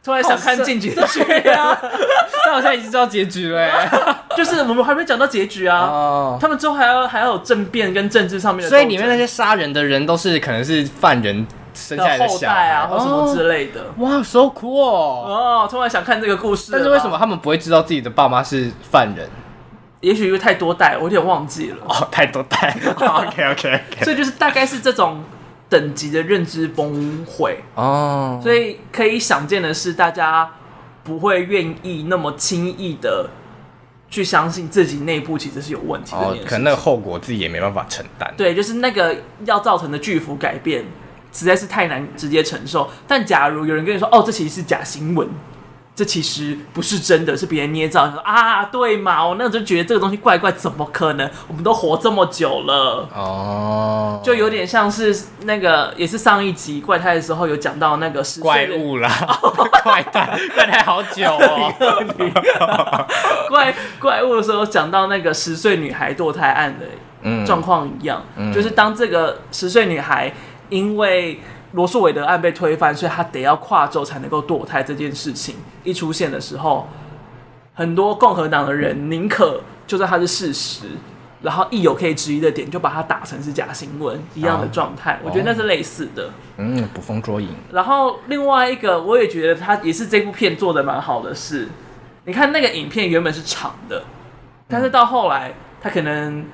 [0.03, 1.55] 突然想看进击的巨人。
[1.55, 1.79] 啊，
[2.47, 3.71] 但我现在已经知道结局了，
[4.37, 5.81] 就是我们还没讲到结局啊。
[5.81, 11.47] 哦，他们之后还要还要有政变跟政治上面的，所以里面那些杀人的人都是可能是犯人
[11.79, 13.87] 生下来的后代啊，或什么之类的。
[13.99, 15.69] 哇，so cool 哦！
[15.71, 19.29] 突然想看这个故事，但是为什么他们不会知道自己的爸妈是犯人？
[20.01, 21.77] 也许因为太多代，我有点忘记了。
[21.87, 22.77] 哦，太多代。
[22.97, 24.05] OK OK OK。
[24.05, 25.23] 所以就是大概是这种。
[25.71, 30.51] 等级的认知崩溃哦，所以可以想见的是，大家
[31.05, 33.29] 不会愿意那么轻易的
[34.09, 36.19] 去相信自己内部其实是有问题的。
[36.19, 38.33] 哦，可能那个后果自己也没办法承担。
[38.35, 39.15] 对，就是那个
[39.45, 40.83] 要造成的巨幅改变，
[41.39, 42.91] 实在是太难直接承受。
[43.07, 45.29] 但假如有人跟你说，哦，这其实是假新闻。
[45.95, 48.09] 这其实不是真的，是别人捏造。
[48.09, 49.27] 说啊，对嘛？
[49.27, 51.29] 我那时候就觉得这个东西怪怪，怎么可能？
[51.49, 59.11] 我们都活这么久了，哦，就有点像是那个，也是上一集怪胎的时候有讲到那个十岁怪物啦，
[59.83, 61.75] 怪胎，怪胎好久哦。
[63.51, 70.33] 怪怪物的时候讲到那个十岁女孩堕胎案的状况一样，嗯，就是当这个十岁女孩
[70.69, 71.39] 因为。
[71.73, 74.83] 罗素韦德案被推翻，所以他得要跨州才能够堕胎。
[74.83, 75.55] 这件事情
[75.85, 76.89] 一出现的时候，
[77.75, 80.87] 很多共和党的人宁可就算它是事实，
[81.43, 85.21] 然后一有可以质疑的点，就把它打成是假新闻一样的状态。
[85.23, 86.31] 我觉得那是类似的。
[86.57, 87.51] 嗯，捕风捉影。
[87.71, 91.69] 然后另外一个，我也觉得他也是这部片做的蛮好的是，
[92.25, 94.03] 你看那个影片原本是长的，
[94.67, 95.53] 但是到后来
[95.83, 96.47] 他可能。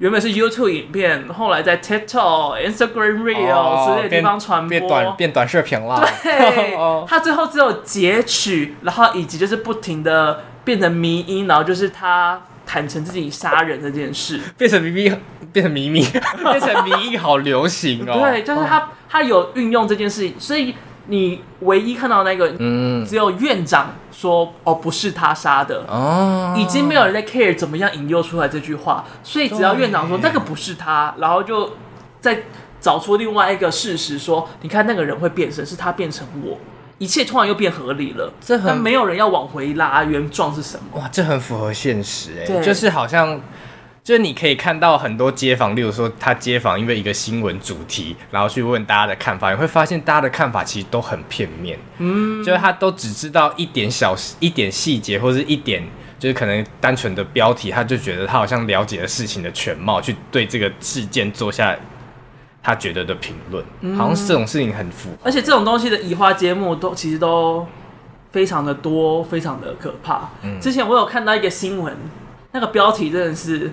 [0.00, 6.02] 原本是 YouTube 影片，后来在 TikTok、Instagram Reels 之类的地方传播，变短变短视频了。
[6.22, 6.74] 对，
[7.06, 15.12] 他最后只有截取，然后以及就是不停的变成迷音，然后就是他坦诚自己杀人这件事，变成迷迷，
[15.52, 18.20] 变成迷迷，变成迷因， 好流行哦。
[18.20, 20.74] 对，就是他他有运用这件事情，所以。
[21.06, 25.84] 你唯一看到那个，嗯，只有院长说哦，不是他杀的。
[25.88, 31.76] 哦，已经没有人在 care 怎么样引诱出来这句话，所以只要院长说那个不是他，然后就
[32.20, 32.42] 再
[32.80, 36.58] 找出另外一个事实说，你看那个人会变身，是他变成我，
[36.98, 41.00] 一切突然又变合理了，这很没有人要往回拉原状是什么？
[41.00, 43.40] 哇，这很符合现实哎、欸，就是好像。
[44.10, 55.80] 就是你可以看到很多街访，例如说他街访，因为一个新闻主题，然后去问大家的看法，你会发现大家的看法其实都很片面，嗯，就是他都只知道一点小一点细节，或是一点
[56.18, 61.76] 就是可能单纯的标题，他就觉得他好像了解了事情的全貌，去对这个事件做下
[62.60, 67.64] 他觉得的评论，嗯，好像是这种事情很符合，而且这种东西的移花接木都其实都
[68.32, 70.30] 非常的多，非常的可怕。
[70.42, 71.96] 嗯，之前我有看到一个新闻，
[72.50, 73.70] 那个标题真的是。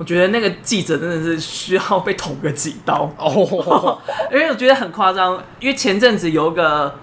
[0.00, 3.98] 我觉得那个记者真的是需要被捅个几刀哦，
[4.32, 5.38] 因为我觉得很夸张。
[5.58, 6.94] 因为前阵子有一个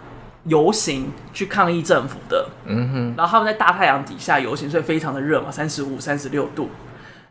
[0.45, 6.71] 游行去抗议政府的，嗯哼，然后他们在大太阳底下游行，所以非常的热嘛，三十五、三十六度。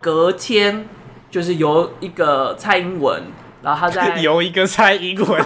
[0.00, 0.86] 隔天
[1.32, 3.20] 就是由一个蔡英文，
[3.60, 5.44] 然后他在 由一个蔡英文，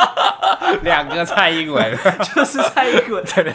[0.82, 1.94] 两个蔡英文，
[2.34, 3.52] 就是蔡英文，他在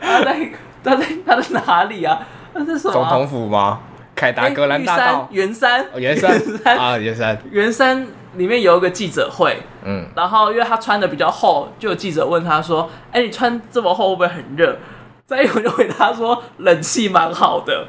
[0.00, 0.50] 他在
[0.82, 2.18] 他在他在哪里啊？
[2.54, 2.92] 那是什么？
[2.92, 3.78] 总统府吗？
[4.16, 14.78] 凯达格兰大道，圆山，圆山，圆山啊，圆山，圆山里面有一个记者会，嗯，然后因为他穿的比较厚，就有记者问他说：“哎、欸，你穿这么厚会不会很热？”
[15.26, 17.86] 再一会就回答说：“冷气蛮好的。”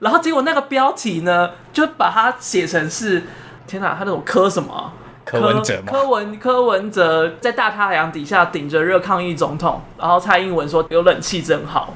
[0.00, 3.24] 然后结果那个标题呢，就把它写成是
[3.66, 4.92] 天哪，他那种科什么？
[5.26, 5.92] 柯文哲吗？
[5.92, 11.92] 柯文柯文哲在大太阳底下顶着热抗议总统，然后蔡英文说：“有冷气真好。”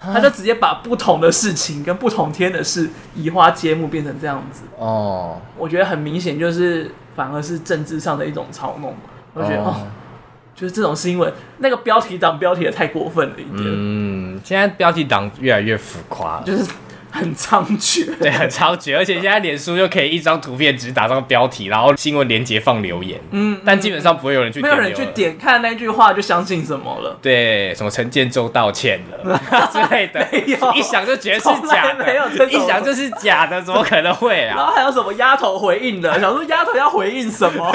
[0.00, 8.94] 他就直接把不同的事情跟不同天的事移花接木变成这样子哦，我觉得很明显就是反而是政治上的一种操弄。
[9.34, 9.86] 我觉得哦，
[10.54, 13.64] 就是这种新闻那个标题党标题也太过分了一点。
[13.66, 16.64] 嗯，现在标题党越来越浮夸了，就是。
[17.10, 29.38] 很猖獗， 对，很猖獗，而且现在脸书又可以一张图片只打上标题，然后新闻连接放留言，嗯，但基本上不会有人去，没有人去点看那句话就相信什么了，对，什么陈建州道歉了
[29.72, 30.24] 之类的，
[30.74, 34.54] 一想就觉得是假的，没有，一想就是假的，怎么可能会啊？
[34.56, 37.74] 然后还有什么丫头回应的， 想说丫头要回应什么，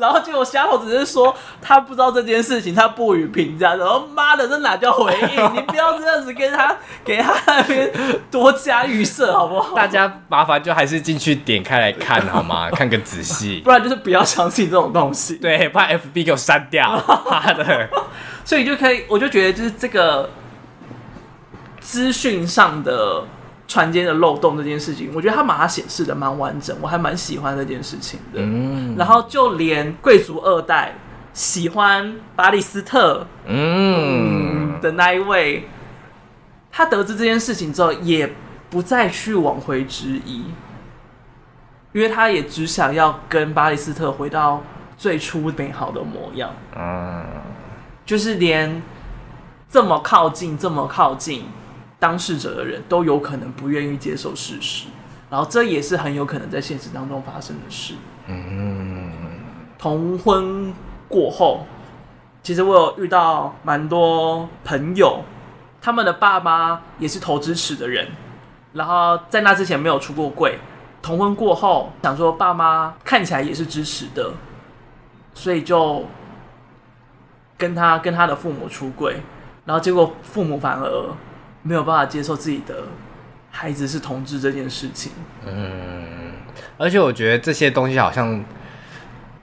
[0.00, 5.54] 然后结果丫头只是说她不知道这件事情，她不予评价，然后妈的，这哪叫回应？
[5.54, 7.88] 你不要这样子跟他给他那边
[8.30, 8.47] 多。
[8.50, 9.74] 多加预设 好不好？
[9.74, 12.70] 大家麻烦就还是进去点开来看好吗？
[12.74, 15.36] 看个仔细，不然就是不要相信这种东西。
[15.36, 16.88] 对，怕 FB 给我删掉。
[17.30, 17.88] 妈的！
[18.44, 20.30] 所以就可以，我就觉得就是这个
[21.80, 23.22] 资讯上的
[23.66, 28.40] 传接的漏洞这件事情，我觉得他把它显示的蛮完整，我还蛮喜欢这件事情的。
[28.40, 30.94] 嗯，然后就连贵族二代
[31.34, 35.68] 喜欢巴利斯特嗯，嗯的那一位。
[36.70, 38.32] 他得知这件事情之后，也
[38.70, 40.44] 不再去往回质疑，
[41.92, 44.62] 因为他也只想要跟巴利斯特回到
[44.96, 46.50] 最初美好的模样。
[46.76, 47.24] 嗯，
[48.04, 48.80] 就是连
[49.68, 51.46] 这么靠近、这么靠近
[51.98, 54.86] 当事者的人都有可能不愿意接受事实，
[55.30, 57.94] 然后这也是很有可能在现实当中发生的事。
[58.26, 59.10] 嗯，
[59.78, 60.72] 同婚
[61.08, 61.66] 过后，
[62.42, 65.24] 其实我有遇到蛮多朋友。
[65.80, 68.08] 他们的爸妈也是投支持的人，
[68.72, 70.58] 然后在那之前没有出过柜，
[71.00, 74.32] 同婚过后想说爸妈看起来也是支持的，
[75.34, 76.04] 所以就
[77.56, 79.22] 跟他跟他的父母出柜，
[79.64, 81.16] 然后结果父母反而
[81.62, 82.84] 没有办法接受自己的
[83.50, 85.12] 孩子是同志这件事情。
[85.46, 86.32] 嗯，
[86.76, 88.44] 而且我觉得这些东西好像。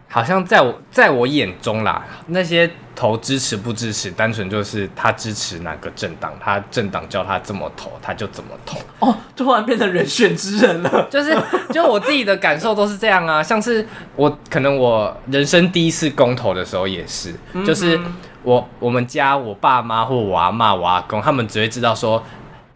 [0.08, 8.80] 好像在我在我眼中啦，那些投支持不支持，单纯就是他支持哪个政党，他政党叫他这么投，他就怎么投。
[9.00, 11.08] 哦，突然变成人选之人了。
[11.12, 11.38] 就是，
[11.74, 13.44] 就我自己的感受都是这样啊。
[13.44, 17.34] 像是我可能我人生第一次公投的时候也是，
[17.66, 18.00] 就是
[18.44, 22.24] 我我们家我爸妈或我阿妈、我阿公，他们只会知道说。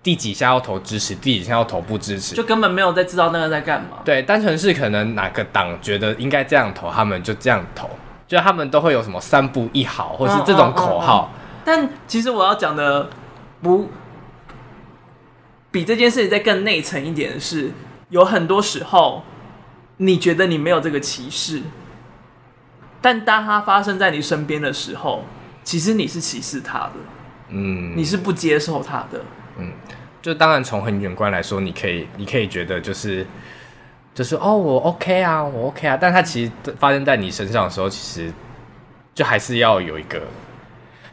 [0.01, 3.97] 第几下要投支持，第几下要投不支持，就根本没有在知道那个在干嘛。
[4.05, 7.89] 对，单纯是可能哪个党觉得应该这样投，他们就这样投，
[8.25, 11.29] 就他们都会有什么三不一好，或是这种口号。
[11.29, 11.61] 嗯嗯嗯嗯。
[11.65, 13.09] 但其实我要讲的
[13.61, 13.89] 不
[15.69, 17.71] 比这件事情再更内层一点的是，
[18.07, 19.21] 有很多时候
[19.97, 21.61] 你觉得你没有这个歧视，
[23.01, 25.25] 但当它发生在你身边的时候，
[25.63, 26.93] 其实你是歧视他的，
[27.49, 29.21] 嗯，你是不接受他的。
[29.59, 29.71] 嗯，
[30.21, 33.25] 就当然从很远观来说，你可以，你可以觉得就是，
[34.13, 38.31] 就是哦，我 OK 啊，我 OK 啊，但它其实发生在你身上的时候，其实
[39.13, 40.21] 就还是要有一个，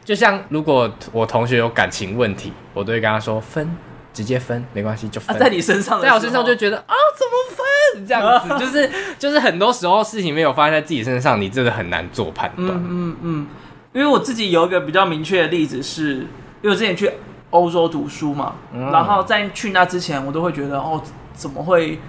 [0.03, 3.69] 就像如果我同学有感情问题，我都会跟他说分，
[4.13, 5.35] 直接分，没关系，就分。
[5.35, 8.07] 啊，在你身上，在我身上就觉得啊，怎么分？
[8.07, 12.69] 这样子， 就是就是很多时候事情没有发生在自己身上，你真的很难做判断。
[12.69, 13.47] 嗯嗯嗯，
[13.93, 16.15] 因为我自己有一个比较明确的例子是，
[16.61, 17.11] 因为我之前去。
[17.51, 21.01] 欧洲读书嘛，嗯、然后在去那之前，我都会觉得哦，
[21.33, 21.99] 怎么会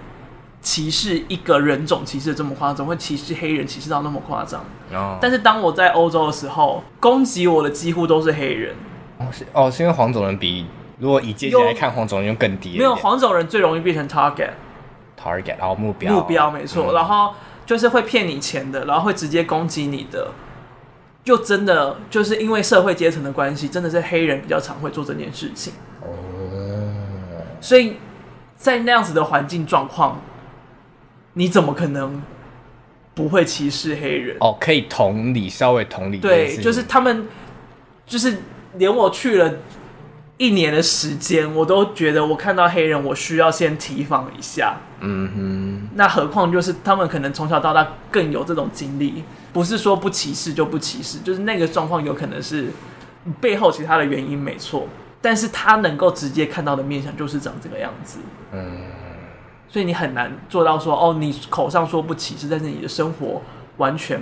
[0.61, 2.77] 歧视一个人种歧视的这么夸张？
[2.77, 4.61] 怎么会歧视黑人歧视到那么夸张？
[4.93, 8.75] 哦、但是当我在欧洲的时候，攻击我的几乎都是黑人。
[9.19, 10.67] 哦，是哦，是因为黄种人比
[10.99, 12.77] 如果以阶级来看，黄种人更低。
[12.77, 17.33] 没有黄种人最容易变成 target，target，然后目标目标没错，嗯、然后
[17.65, 20.29] 就是会骗你钱的，然后会直接攻击你的。
[21.29, 25.75] 就真的就是因为社会阶层的关系，真的是黑人比较常会做这件事情。
[26.01, 26.09] 哦，
[27.61, 27.99] 所以
[28.57, 30.23] 在那样子的环境状况，
[31.35, 32.23] 你怎么可能
[33.15, 34.39] 不会歧视黑人？
[34.41, 36.17] 哦，可以同理，稍微同理。
[36.17, 37.29] 对，就是他们，
[38.07, 38.39] 就是
[38.77, 39.53] 连我去了
[40.39, 44.77] 一年的时间，我都觉得我看到黑人，我需要先提防一下。
[45.01, 49.25] 嗯哼，那何况就是他们可能从小到大更有这种经历。
[49.53, 52.71] 不是说不歧视就不歧视，就是那个状况有可能是
[53.41, 54.87] 背后其他的原因没错，
[55.21, 58.19] 但是他能够直接看到的面相就是长这个样子，
[58.53, 58.83] 嗯，
[59.67, 63.43] 所以你很难做到说哦，你口上说不歧视，但是你的生活
[63.79, 64.21] 完全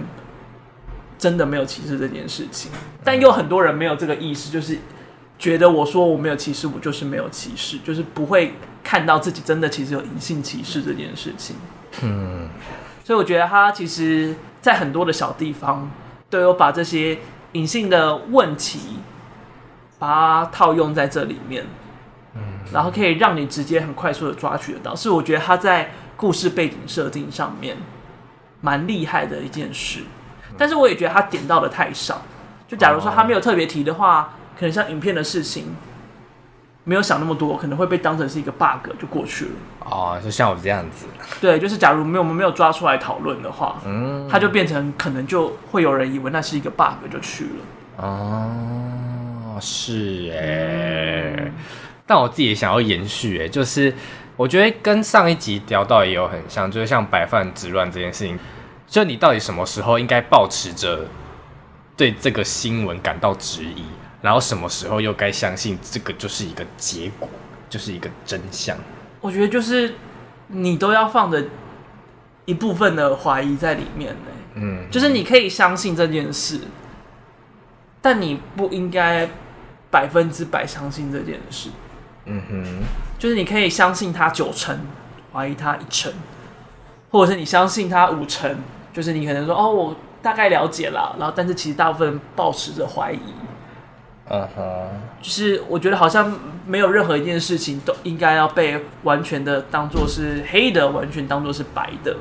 [1.19, 2.71] 真的没有歧视这件事情，
[3.05, 4.79] 但又很多人没有这个意识，就是
[5.47, 11.55] 觉得我说我没有歧视，我就是没有歧视，就是不会看到自己真的其实有隐性歧视这件事情，
[12.03, 12.49] 嗯，
[13.05, 14.35] 所以我觉得他其实。
[14.67, 15.89] 在很多的小地方，
[16.29, 17.17] 都有把这些
[17.53, 18.99] 隐性的问题，
[19.97, 21.65] 把它套用在这里面，
[22.35, 22.41] 嗯，
[22.73, 27.77] 然后可以让你直接很快速的抓取得到，是我觉得他在故事背景设定上面
[28.61, 30.01] 蛮厉害的一件事。
[30.59, 32.23] 但是我也觉得他点到的太少，
[32.67, 35.75] 就假如说他没有特别提的话，可能像影片的事情。
[36.89, 39.51] 没有想那么多，可能会被当成是一个 bug 就过去了。
[39.81, 41.07] 哦，就像我这样子。
[41.41, 48.05] 对，就是假如没有我们没有抓出来讨论的话，嗯，它就变成可能就会有人以为那是一个 bug 就去了。
[48.07, 51.53] 哦，是哎，嗯、
[52.07, 53.93] 但我自己也想要延续哎，就是
[54.37, 58.39] 我觉得跟上一集聊到也有很像，就是像白饭之乱这件事情，
[58.87, 61.01] 就你到底什么时候应该保持着
[61.97, 63.87] 对这个新闻感到质疑？
[64.27, 67.29] 然后什么时候又该相信这个就是一个结果，
[67.71, 68.77] 就是一个真相？
[69.21, 69.95] 我觉得就是
[70.49, 71.45] 你都要放着
[72.45, 74.31] 一部分的怀疑在里面呢。
[74.55, 76.59] 嗯，就是你可以相信这件事，
[78.03, 79.31] 但你不应该
[79.93, 81.71] 百分之百相信这件事。
[82.25, 82.65] 嗯哼，
[83.21, 84.77] 就是你可以相信他九成，
[85.33, 86.13] 怀疑他一成，
[87.13, 88.59] 或者是你相信他五成，
[88.93, 93.21] 就是你可能说哦，我大概了解了，然后但是其实大部分保持着怀疑。
[94.29, 95.23] 嗯哼，uh.
[95.23, 102.17] 就是我觉得好像没有任何一件事情都应该要被完全的当做是黑的，完全当做是白的，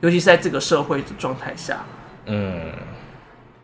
[0.00, 1.84] 尤其是在这个社会的状态下。
[2.26, 2.72] 嗯，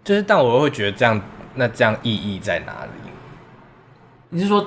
[0.02, 1.20] 就是但我会觉得这样，
[1.56, 3.10] 那这样意义在哪里？
[4.30, 4.66] 你是说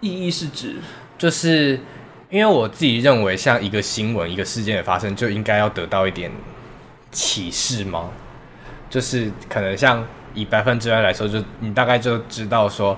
[0.00, 0.76] 意义是指，
[1.16, 1.80] 就是
[2.28, 6.30] 因为我自己认为，像一个新闻、一个事件的发生，就应该要得到一点
[7.10, 8.10] 启示吗？
[8.90, 10.04] 就是可能像。
[10.36, 12.96] 以百分之二来说，就你大概就知道说，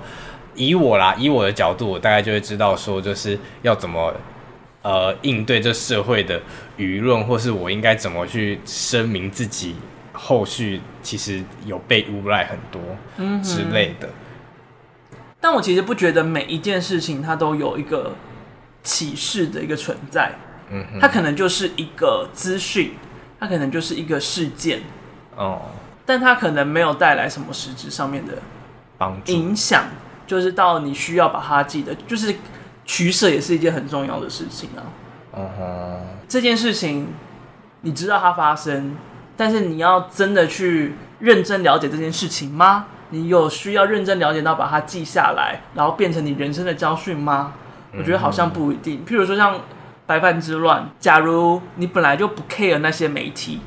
[0.55, 4.12] 以我啦，以我的角度，我大概就会知道说，就是要怎么
[4.82, 6.39] 呃应对这社会的
[6.76, 9.76] 舆论，或是我应该怎么去声明自己
[10.12, 12.80] 后续其实有被诬赖很多
[13.43, 14.09] 之类的。
[15.41, 18.12] 但我其实不觉得每一件事情它都有一个
[18.82, 20.32] 启示的一个存在。
[20.70, 22.93] 嗯，它可能就是一个资讯，
[23.41, 24.80] 它可能就是一个事件。
[25.34, 25.62] 哦，
[26.09, 28.33] 但它可能没有带来什么实质上面的
[28.97, 29.85] 帮助影响，
[30.27, 32.35] 就是到你需要把它记得，就是
[32.87, 34.81] 取舍也是一件很重要的事情啊。
[35.37, 37.09] 嗯哼，这件事情
[37.83, 38.97] 你知道它发生，
[39.37, 42.87] 但是你要真的去认真了解这件事情吗？
[43.11, 47.53] 你有需要认真了解到把它记下来，然后变成你人生的教训吗？
[47.93, 49.05] 我觉得好像不一定。
[49.05, 49.61] 譬如说像
[50.07, 53.61] 白饭之乱，假如你本来就不 care 那些媒体。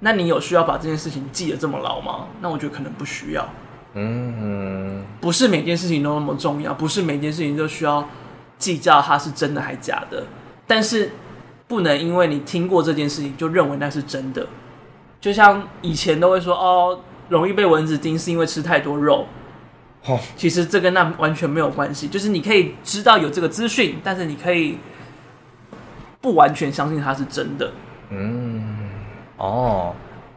[0.00, 2.26] 那你有需要把这件事情记得这么牢吗？
[2.40, 3.48] 那我觉得可能不需要。
[3.92, 8.08] 嗯，不是每件事情都那么重要，不是每件事情都需要
[8.56, 10.24] 计较它是真的还假的。
[10.66, 11.10] 但是
[11.66, 14.46] 不能因为你听过这件事情就认为那是真的。
[15.20, 19.26] 就像以前都会说哦，容易被蚊子叮是因为吃太多肉。
[20.06, 22.08] 哦，其实这跟那完全没有关系。
[22.08, 24.78] 就是你可以知道有这个资讯，但是你可以
[26.22, 27.70] 不完全相信它是真的。
[28.08, 28.79] 嗯。
[29.40, 29.94] 哦，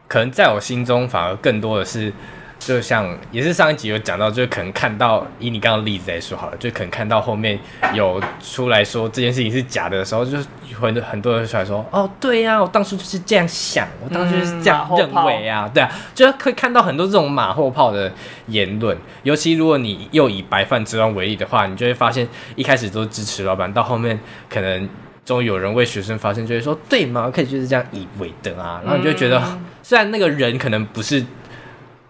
[0.08, 2.12] 可能在我心中反而更多的是，
[2.58, 7.60] 就像也是上一集有讲到，就可能看到以你刚刚例子来说好了，就可能看到后面
[7.94, 10.48] 有出来说这件事情是假的的时候，就是
[10.80, 18.10] 很很多人出来说，哦，对呀、啊，我当初就是这样想，我当初就是这样认为啊，对啊，就会看到很多这种马后炮的
[18.48, 22.26] 言论，尤其如果你又以白饭之乱为例的话，你就会发现
[22.56, 24.18] 一开始都支持老板，到后面
[24.50, 24.88] 可能。
[25.26, 27.32] 终于有人为学生发声，就会说对吗？
[27.34, 28.82] 可以就是这样以为的啊。
[28.84, 29.42] 然后你就会觉得，
[29.82, 31.26] 虽然那个人可能不是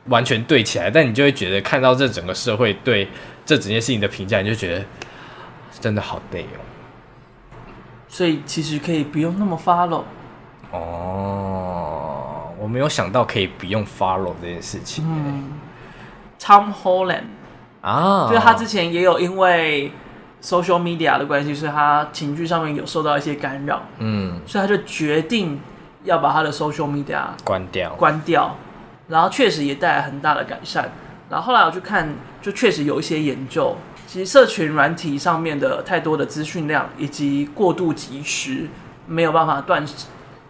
[0.07, 3.07] 完全对起来，但你就会觉得看到这整个社会对
[3.45, 4.83] 这整件事情的评价，你就觉得
[5.79, 6.57] 真的好累哦。
[8.07, 10.03] 所以其实可以不用那么 follow。
[10.71, 15.05] 哦，我没有想到可以不用 follow 这件事情。
[15.07, 15.51] 嗯
[16.39, 17.25] ，Tom Holland
[17.81, 19.91] 啊，就是他之前也有因为。
[20.43, 25.59] Social media 的关系，所以他情绪上面有受到一些干扰，嗯，所以他就决定
[26.03, 28.55] 要把他的 social media 关掉，关掉，
[29.07, 30.91] 然后确实也带来很大的改善。
[31.29, 33.75] 然后后来我去看，就确实有一些研究，
[34.05, 38.67] 其实社群软体上面的太多的资讯量以及过度及时，
[39.07, 39.83] 没有办法断，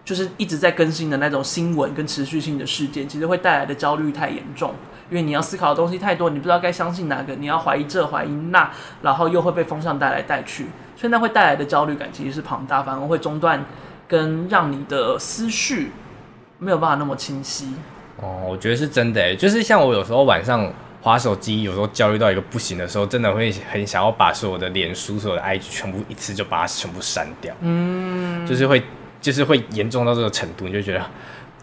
[0.06, 4.74] 就是一直在更新的那种新闻跟持续性的事件，其实会带来的焦虑太严重。
[5.10, 13.64] 因为你要思考的东西太多，你不知道该相信哪个，你要怀疑这怀疑那，然后又会被风向带来带去，所以那会带来的焦虑感其实是庞大，反而会中断
[14.08, 15.92] 跟让你的思绪
[16.58, 17.74] 没有办法那么清晰。
[18.18, 27.54] 哦，我觉得是真的诶，就是像我有时候晚上滑手机，有时候焦虑到一个不行的时候，真的会很想要把所有的脸书、所有的 IG 全部一次就把它全部删掉。
[27.60, 28.82] 嗯，就是会
[29.24, 31.04] 就是会严重到这个程度，你就觉得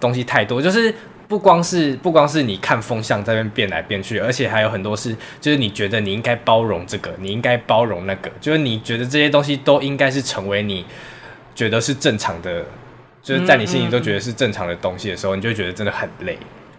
[0.01, 0.93] 东西太多，就是。
[1.31, 10.85] 不光是不光是你看风向在那边变来变去，而且还有很多是，就是你觉得你应该包容这个，你应该包容那个，就是你觉得这些东西都应该是成为你
[11.55, 12.65] 觉得是正常的，
[13.23, 16.37] 就是在你心里都觉得是正常的东西的时候，嗯嗯，你就觉得真的很累。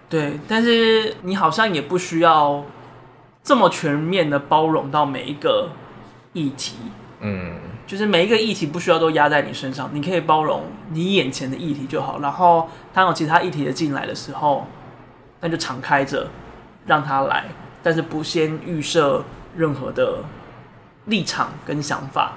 [0.10, 2.66] 对，但是你好像也不需要
[3.42, 5.70] 这么全面的包容到每一个
[6.34, 6.76] 议题。
[7.22, 7.56] 嗯。
[7.92, 12.22] 就是每一个议题不需要都压在你身上，你可以包容你眼前的议题就好。
[12.22, 14.66] 然后当有其他议题的进来的时候，
[15.42, 16.30] 那就敞开着
[16.86, 17.48] 让他来，
[17.84, 19.26] 但是不先预设
[19.58, 20.20] 任何的
[21.08, 22.32] 立场跟想法。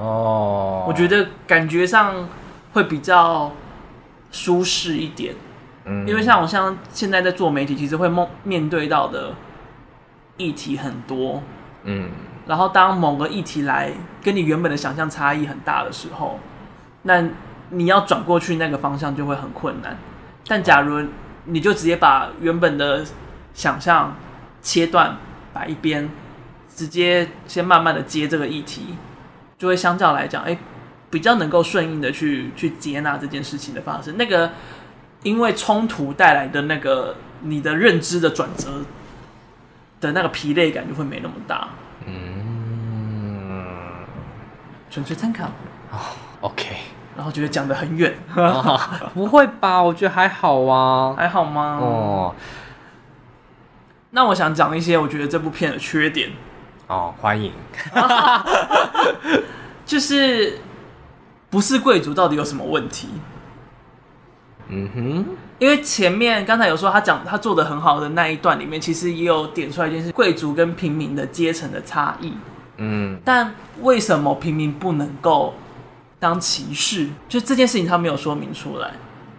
[0.00, 2.26] 哦，我觉得感觉上
[2.72, 3.52] 会比较
[4.30, 5.34] 舒适一点。
[5.84, 9.34] 嗯，因为像我像现在在做媒体，其实会梦面对到的
[10.38, 11.42] 议题很多。
[11.82, 12.08] 嗯。
[12.48, 13.92] 然后，当某个议题来
[14.22, 16.40] 跟你原本的想象差异很大的时候，
[17.02, 17.22] 那
[17.68, 19.98] 你要转过去那个方向就会很困难。
[20.46, 21.06] 但假如
[21.44, 23.04] 你就直接把原本的
[23.52, 24.16] 想象
[24.62, 25.18] 切断
[25.52, 26.08] 摆一边，
[26.74, 28.96] 直接先慢慢的接这个议题，
[29.58, 30.56] 就会相较来讲，哎，
[31.10, 34.16] 比较能够顺应的去去接纳这件事情的发生。
[34.16, 34.52] 那个
[35.22, 38.70] 因为冲突带来的那个你的认知的转折
[40.00, 41.68] 的那个疲累感就会没那么大。
[44.90, 45.44] 纯粹参考
[45.90, 45.98] 哦。
[46.40, 46.76] OK，
[47.16, 48.78] 然后觉得讲得很远，哦，
[49.12, 49.82] 不会吧？
[49.82, 51.78] 我觉得还好啊，还好吗？
[51.80, 52.34] 哦，
[54.10, 56.30] 那我想讲一些我觉得这部片的缺点。
[56.86, 57.52] 哦，欢迎。
[59.84, 60.60] 就是
[61.50, 63.08] 不是贵族到底有什么问题？
[64.68, 65.26] 嗯哼，
[65.58, 72.34] 因为前面刚才有说他讲他做的很好的那一段里面，其实也有点出来一件事：贵族跟平民的阶层的差异。
[72.78, 75.54] 嗯，但为什么平民不能够
[76.18, 77.08] 当骑士？
[77.28, 78.92] 就这件事情他没有说明出来。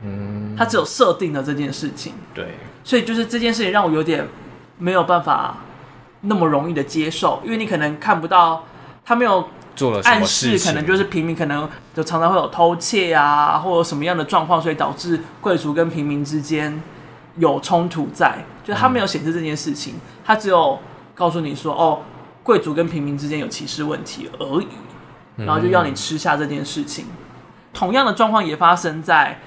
[0.04, 2.14] 嗯，他只有设定了这件事情。
[2.34, 4.28] 对，所以就是这件事情让我有点
[4.78, 5.58] 没有办法
[6.22, 8.66] 那么容易的接受，因为你可能看不到
[9.06, 16.82] 他没有做了暗示，可能就是平民可能就常常会有偷窃啊，或者什么样的状况，所以导致贵族跟平民之间
[17.38, 20.78] 有冲突在，就是他没有显示这件事情，他只有
[21.16, 22.00] 告诉你说哦。
[22.50, 24.68] 贵族跟平民之间有歧视问题而已，
[25.36, 27.06] 然后就要你吃下这件事情。
[27.06, 27.16] 嗯、
[27.72, 29.39] 同样的状况也发生在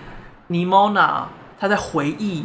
[0.47, 1.27] 尼莫娜，
[1.59, 2.45] 她在回忆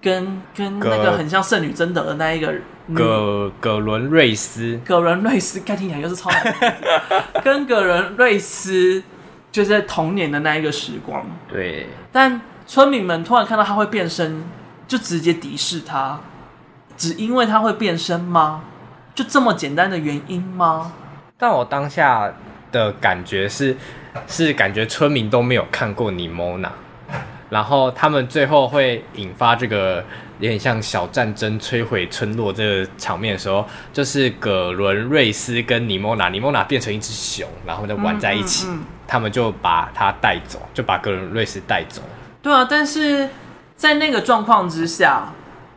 [0.00, 2.54] 跟跟那个很像圣女贞德的那一个
[2.94, 6.76] 葛葛伦瑞斯，葛伦瑞斯，该听起来又是超难
[7.44, 9.02] 跟葛伦瑞斯
[9.52, 11.22] 就是在童年的那一个时光。
[11.52, 14.42] 对，但村民们突然看到他会变身，
[14.88, 16.18] 就直接敌视他，
[16.96, 18.62] 只因为他会变身吗？
[19.16, 20.92] 就这么简单的原因吗？
[21.38, 22.30] 但我当下
[22.70, 23.74] 的感觉是，
[24.28, 26.70] 是感觉村民都没有看过尼莫娜，
[27.48, 30.04] 然后他们最后会引发这个
[30.38, 42.02] 有点像小战争摧毁村落这个场面的时候，就是葛伦瑞斯跟尼莫娜，尼莫娜变成一只熊，然后就玩在一起，嗯嗯嗯，他们就把他带走，就把葛伦瑞斯带走。
[42.42, 43.30] 对啊，但是
[43.74, 45.32] 在那个状况之下，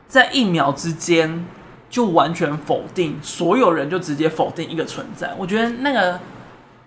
[0.09, 1.45] 在一秒之间。
[1.89, 5.33] 就完全否定，所有人就直接否定一个存在。
[5.37, 6.19] 我觉得那个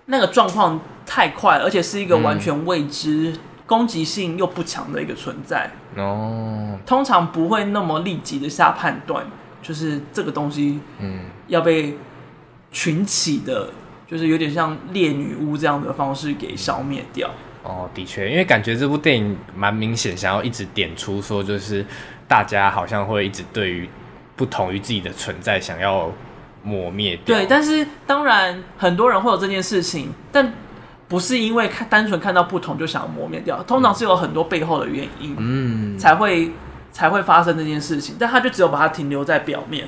[0.07, 5.69] 那个状况太快了，而且是一个完全未知、嗯、攻击性又不强的一个存在。
[5.97, 9.27] 哦，通常不会那么立即的下判断，
[9.61, 11.99] 就是这个东西，嗯，要被
[12.71, 13.71] 群起的，
[14.07, 17.29] 就是有点像猎女巫这样的方式给消灭掉。
[17.65, 21.85] 哦，的确，因为感觉这部电影蛮明显，想要一直点出说，就是
[22.29, 23.89] 大家好像会一直对于。
[24.37, 26.11] 不同于自己的存在，想要
[26.63, 27.37] 磨灭掉。
[27.37, 30.53] 对，但是当然很多人会有这件事情，但
[31.09, 36.53] 不是因为看单纯看到不同就想要磨灭掉，通常是有很多背后的原因，嗯，才会
[36.91, 38.17] 才会发生这件事情。
[38.19, 39.87] 但他就只有把它停留在表面，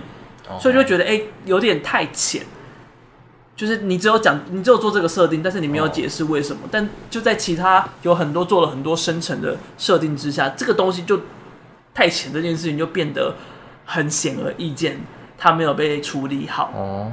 [0.49, 2.42] 哦、所以就觉得哎、欸，有点太浅。
[3.57, 6.62] 就是你只有讲，你只有做这个设定，但是你没有解释为什么。
[6.64, 11.20] 哦、但就在其他有很多做了很多深层的设定之下，这个东西就
[11.95, 13.34] 太浅，这件事情就变得。
[13.85, 15.01] 很显而易见，
[15.37, 16.70] 他没有被处理好。
[16.74, 17.12] 哦，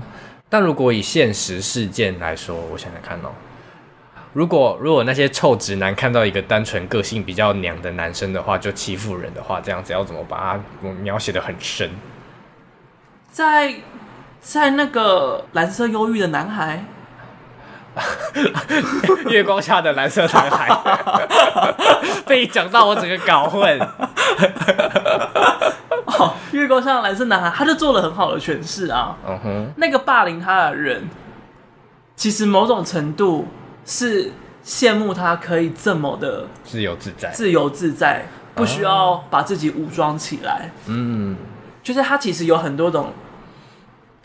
[0.49, 3.29] 但如果以现实事件来说，我想想看哦，
[4.33, 11.89] 如果如果那些臭直男看到一个单纯个性比较娘的男生的话，就欺负人的话，这样子要怎么把他描写的很深？
[13.31, 13.75] 在
[14.39, 16.83] 在那个蓝色忧郁的男孩，
[19.29, 20.69] 月光下的蓝色男孩，
[22.27, 23.79] 被讲到我整个搞混。
[26.19, 29.15] 哦，月光下的蓝色男孩，他就做了很好的诠释啊。
[29.25, 29.67] 嗯哼、uh，huh.
[29.77, 31.09] 那个霸凌他的人，
[32.15, 33.47] 其实某种程度
[33.85, 34.31] 是
[34.63, 40.69] 羡慕他可以这么的自由自在，自由自在，不需要把自己武装起来。
[40.87, 41.37] 嗯、uh，huh.
[41.81, 43.13] 就是他其实有很多种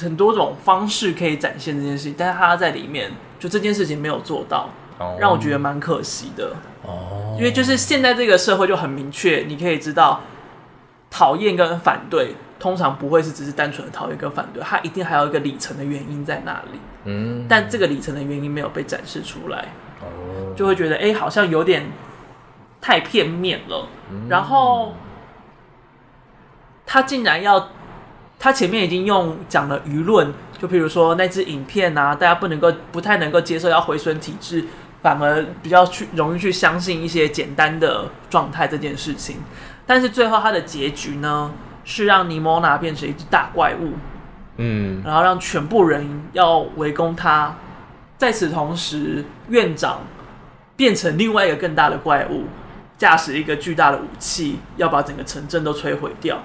[0.01, 4.69] 很多种方式可以展现这件事情，但是他在里面就这件事情没有做到
[4.99, 6.53] ，uh 让我觉得蛮可惜的。
[6.83, 7.37] 哦、uh，huh.
[7.39, 10.21] 因为就是现在这个社会就很明确，你可以知道。
[11.17, 16.79] 讨厌跟反对通常不会是只是单纯的讨厌跟反对，它一定还有一个里程的原因在那里。
[17.05, 19.69] 嗯，但这个里程的原因没有被展示出来，
[20.03, 21.91] 哦，就会觉得哎、欸，好像有点
[22.83, 23.89] 太片面了。
[24.11, 24.95] 嗯、然后
[26.85, 27.71] 他竟然要，
[28.39, 34.67] 他前面已经用讲了舆论，就比如说那支影片啊，大家不能够不太能够接受要回损体制，
[35.01, 39.37] 反而比较去容易去相信一些简单的状态这件事情。
[39.87, 41.53] 但是最后他的结局呢，
[41.85, 43.93] 是让尼莫娜变成一只大怪物，
[44.57, 47.55] 嗯，然后让全部人要围攻他。
[48.19, 50.01] 在此同时，院长
[50.75, 52.47] 变成另外一个更大的怪物，
[52.99, 56.43] 驾驶一个巨大的武器，要把整个城镇都摧毁掉。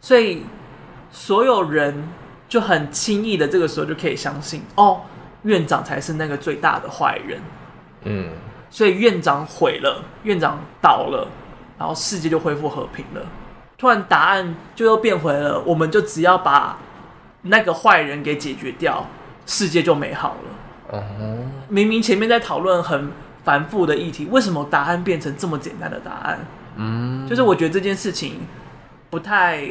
[0.00, 0.42] 所以
[1.10, 2.08] 所有人
[2.48, 5.00] 就很轻易的这个时候就可以相信，哦，
[5.44, 7.40] 院长才是那个最大的坏人。
[8.02, 8.30] 嗯，
[8.68, 11.26] 所以院长毁了，院长倒了。
[11.78, 13.20] 然后世界就恢复和平了，
[13.76, 16.78] 突然答案就又变回了，我们就只要把
[17.42, 19.06] 那个坏人给解决掉，
[19.44, 20.54] 世界就美好了。
[20.92, 21.02] Uh.
[21.68, 23.10] 明明前面在讨论很
[23.42, 26.46] 繁复的议题，为什么答案变成这么简单的答案？
[26.76, 27.28] 嗯、uh，huh.
[27.28, 28.40] 就是我觉得这件事情
[29.10, 29.68] 不太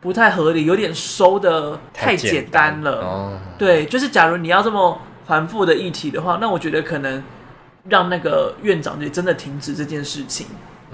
[0.00, 3.00] 不太合理，有点收的太简单了。
[3.00, 3.58] 单 uh.
[3.58, 7.22] 对，就是假如你要这么繁复的议题的话，那我觉得可能
[7.88, 10.46] 让那个院长也真的停止这件事情。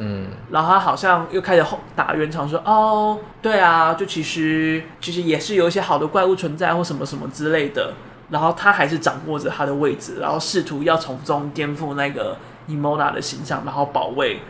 [0.02, 7.92] 嗯，然后他好像又开始打圆场，说：“哦，对啊，就其实其实也是有一些好的怪物存在，或什么什么之类的。
[8.30, 12.36] 然后他还是掌握着他的位置，然后试图要从中颠覆那个
[12.66, 14.40] 尼莫娜的形象，然后保卫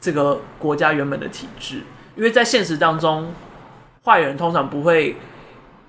[0.00, 1.82] 这个国家原本的体制。
[2.16, 3.32] 因为在现实当中，
[4.04, 5.16] 坏人通常不会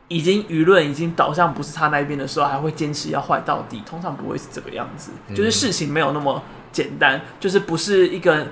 [0.10, 3.82] 已经舆论已经导向不是他那边的时候，还会坚持要坏到底。
[3.86, 6.44] 通常不会是这个样子，就是事情没有那么
[6.74, 8.46] 简单，就是不是一个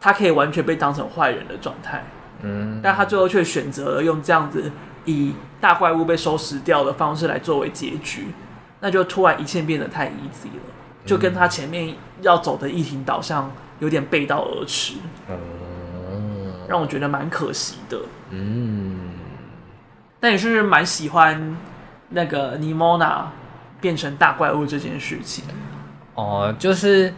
[0.00, 2.02] 他可以完全被当成坏人的状态。
[2.42, 4.72] 嗯，但他最后却选择了用这样子
[5.04, 8.28] 以大怪物被收拾掉的方式来作为结局，
[8.80, 10.72] 那就突然一切变得太 easy 了，
[11.04, 14.94] 就跟他前面要走的议题导向有点背道而驰，
[15.28, 17.98] 嗯，让我觉得蛮可惜的。
[18.30, 19.10] 嗯，
[20.18, 21.56] 但也是蛮喜欢
[22.08, 23.30] 那个尼莫娜
[23.82, 25.44] 变成大怪物这件事情。
[26.14, 27.12] 哦，就是。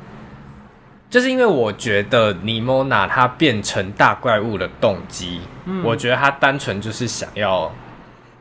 [1.13, 7.71] 就是因为我觉得尼莫娜她变成大怪物的动机，嗯，我觉得她单纯就是想要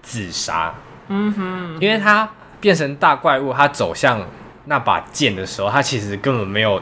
[0.02, 0.74] 自杀。
[1.10, 2.30] 嗯哼，因为她
[2.62, 4.26] 变成大怪物，她走向
[4.68, 6.82] 那把剑的时候，她其实根本没有，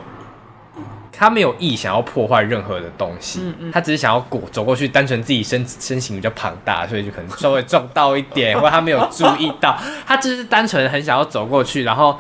[1.12, 9.76] 她没有意想要破坏任何的东西，嗯嗯，她只是想要过走过去，单纯自己身身形比较庞大，所以就可能稍微撞到一点，或者她没有注意到，
[10.06, 12.16] 她只是单纯很想要走过去，然后。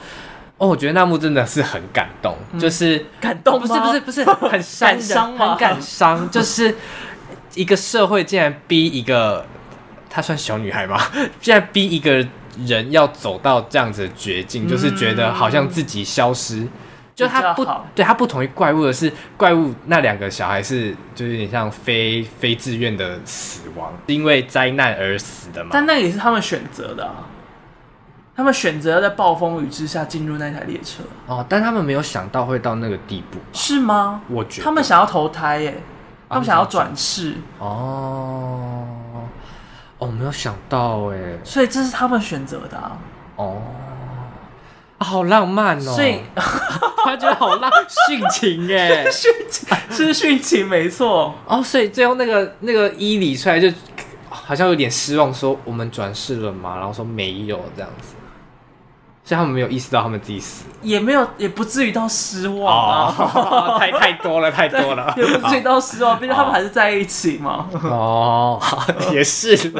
[0.60, 6.76] 哦，我觉得那幕真的是很感动，嗯、就是感动，不是不是不是很 伤伤，很感伤，就是
[7.56, 9.46] 一个社会竟然逼一个，
[10.10, 11.00] 她算小女孩吗？
[11.40, 12.28] 竟然逼一个
[12.66, 16.68] 人要走到这样子的绝境，嗯、就是觉得好像自己消失，
[17.16, 27.26] 就他不对，他不同于怪物的是，怪物那两个小孩是就是有点像非非自愿的死亡，因为灾难而死的嘛，但那也是他们选择的啊。
[28.40, 31.04] 他们选择在暴风雨之下进入那台列车。
[31.28, 34.22] 哦，但他们没有想到会到那个地步，是吗？
[34.30, 34.64] 我觉得。
[34.64, 35.84] 他们想要投胎耶，
[36.30, 37.36] 他们想要转世。
[37.58, 38.86] 哦，
[39.98, 42.98] 哦，没有想到哎，所以这是他们选择的啊，
[43.36, 43.62] 哦，
[45.00, 46.22] 好浪漫哦，所以
[47.04, 47.70] 他觉得好浪
[48.08, 49.68] 殉情哎， 殉情？
[49.92, 50.66] 是殉情？
[50.66, 51.36] 没错。
[51.46, 53.70] 哦，所以最后那个那个伊里出来就
[54.30, 56.78] 好像有点失望，说我们转世了吗？
[56.78, 58.16] 然后说没有这样子。
[59.30, 67.68] 所以他们没有意识到他们自己死，也没有，也不至于到失望啊，哦、 太太多了， 太多了，也不至于到失望，毕竟他们还是在一起嘛。
[67.84, 68.60] 哦，
[69.14, 69.72] 也是，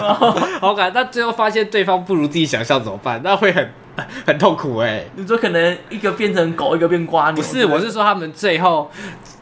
[0.62, 3.20] 好感，那最后发现对方不如自己想象怎么办？
[3.24, 3.68] 那会很
[4.28, 5.12] 很痛苦哎、欸。
[5.16, 7.42] 你说可能一个变成狗，一个变瓜牛？
[7.42, 8.92] 不是，我是说他们最后。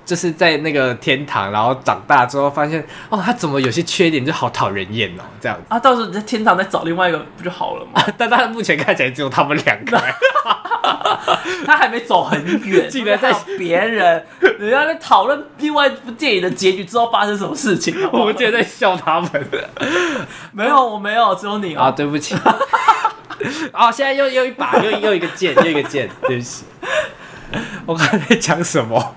[0.07, 5.65] 就是在那个天堂，然后长大之后发现，哦，他怎么有些缺点就好讨人厌哦，这样子。
[5.67, 8.01] 啊，到时候你在天堂再找另外一个不就好了吗？
[8.17, 10.01] 但他目前看起来只有他们两个，
[11.65, 14.25] 他还没走很远， 竟然在别人，
[14.57, 19.29] 人家在讨论另外一部电影的结局之后发生什么事情，我们竟然在笑他们，
[20.53, 22.33] 没有，我没有，只有你啊，对不起，
[23.75, 26.63] 哦，现在又又一把，又又一个剑，又一个剑，对不起，
[27.85, 29.13] 我刚才在讲什么？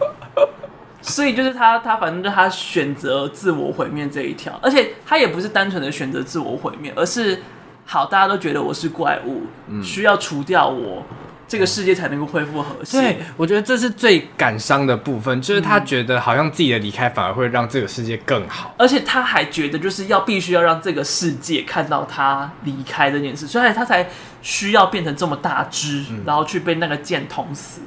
[1.03, 7.43] 所以就是他，他反正就他选择自我毁灭这一条，而且他也不是单纯的选择自我毁灭，而是
[7.87, 11.03] 好，大家都觉得我是怪物，嗯、需要除掉我，
[11.49, 13.01] 这个世界才能够恢复和谐。
[13.01, 24.09] 对，我觉得这是最感伤的部分，就是他觉得好像自己的离开反而会让这个世界更好，而且他还觉得就是要必须要让这个世界看到他离开这件事，所以他才
[24.43, 27.81] 需要变成这么大只，嗯、然后去被那个剑捅死。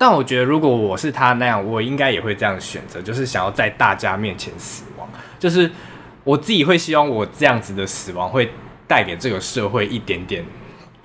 [0.00, 5.06] 但我觉得，如果我是他那样，我应该也会这样选择，就是想要在大家面前死亡。
[5.38, 5.70] 就是
[6.24, 8.50] 我自己会希望我这样子的死亡会
[8.88, 10.42] 带给这个社会一点点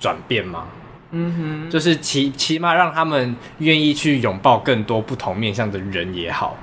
[0.00, 0.68] 转变吗？
[1.10, 6.56] 嗯哼，就是起起码让他们愿意去拥抱更多不同面向的人也好，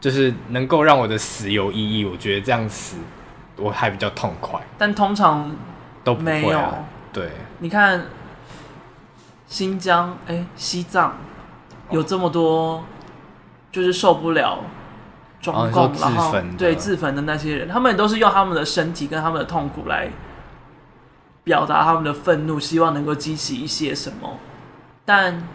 [0.00, 2.06] 就是能够让我的死有意义。
[2.06, 2.96] 我觉得这样死
[3.58, 4.58] 我还比较痛快。
[4.78, 5.54] 但通常
[6.02, 6.60] 都不会啊，没有。
[7.12, 7.28] 对，
[7.58, 8.06] 你看
[9.46, 11.14] 新疆，哎、欸，西藏。
[11.90, 12.82] 有这么多，
[13.70, 14.58] 就是受不了
[15.40, 20.08] 中共，然后对自焚的那些人，他们也都是用他们的身体跟他们的痛苦来
[21.44, 24.38] 表达他们的愤怒，希望能够激起一些什么，
[25.04, 25.46] 但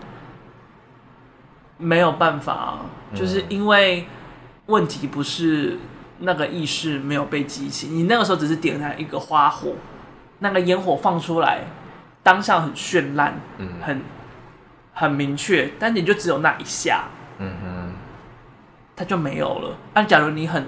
[1.77, 2.80] 没有办法，
[3.15, 4.07] 就是因为
[4.67, 5.80] 问题不是
[6.19, 9.71] 那个意识没有被激起，你那个时候只是点燃一个花火，
[10.39, 11.61] 那个烟火放出来，
[12.21, 13.69] 当下很绚烂，嗯。
[13.82, 14.01] 很。
[15.00, 17.06] 很明确，但你就只有那一下，
[17.38, 17.93] 嗯哼，
[18.97, 19.78] 它就没有了。
[19.93, 20.66] 那假如你很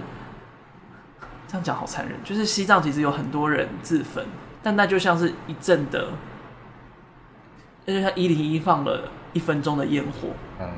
[1.49, 4.25] 这样讲好残忍，就是西藏其实有很多人自焚，
[4.63, 6.07] 但那就像是一阵的，
[7.83, 10.29] 那就像一零一放了一分钟的烟火，
[10.61, 10.69] 嗯，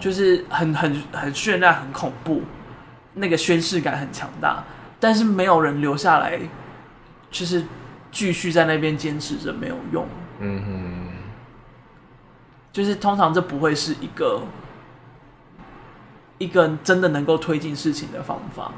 [0.00, 2.40] 就是很很很绚烂、很恐怖，
[3.12, 4.64] 那个宣誓感很强大，
[4.98, 6.40] 但是没有人留下来，
[7.30, 7.62] 就是
[8.10, 10.06] 继续在那边坚持着，没有用，
[10.40, 11.03] 嗯哼。
[12.74, 14.42] 就是通常这不会是一个
[16.38, 18.72] 一个真的能够推进事情的方法，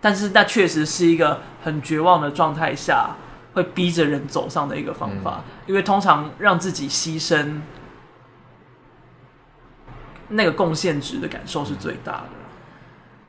[0.00, 3.14] 但是那确实是一个很绝望的状态下
[3.54, 7.60] 会逼着人走上的一个方法，嗯、因为通常让自己牺牲
[10.26, 12.24] 那个贡献值的感受是最大的。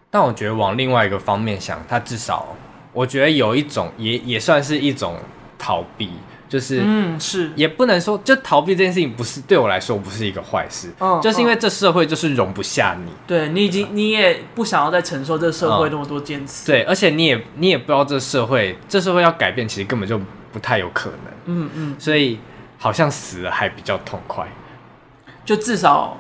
[0.10, 2.47] 但我觉得往另外一个方面想，它至少
[2.93, 5.20] 我觉得有一种也也算是一种
[5.60, 6.14] 逃避。
[6.50, 20.20] 就是，嗯，是，也不能说就逃避这件事情，不是对我来说不是一个坏事，嗯，就是因为这社会就是容不下你，对你已经你也不想要再承受这社会那么多坚持，对，而且你也你也不知道这社会这社会要改变，其实根本就
[20.52, 22.39] 不太有可能，嗯嗯，所以
[22.80, 24.47] 好像死了还比较痛快，
[25.45, 26.18] 就至少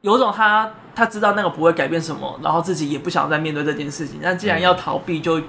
[0.00, 5.40] 有种他他知道那个不会改变什么，然后自己也不想再面对这件事情，那既然要逃避，就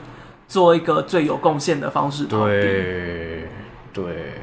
[0.47, 3.47] 做一个最有贡献的方式逃避，对。
[3.93, 4.33] 对，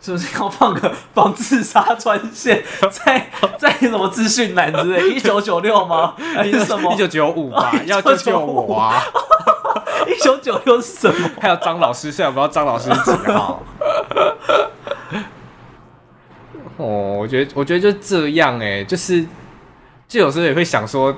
[0.00, 2.64] 是不是要放个防自杀专线
[3.04, 5.10] 在在什么资讯栏之类？
[5.10, 6.14] 一九九六吗？
[6.34, 6.92] 还是什么？
[6.94, 7.70] 一九九五吧？
[7.84, 9.02] 要救救我啊！
[10.08, 11.30] 一九九六是什么？
[11.40, 13.62] 还有张老师，虽然不知道张老师是几号。
[16.78, 19.22] 哦，我觉得，我觉得就这样哎、欸，就是，
[20.08, 21.14] 就有时候也会想说，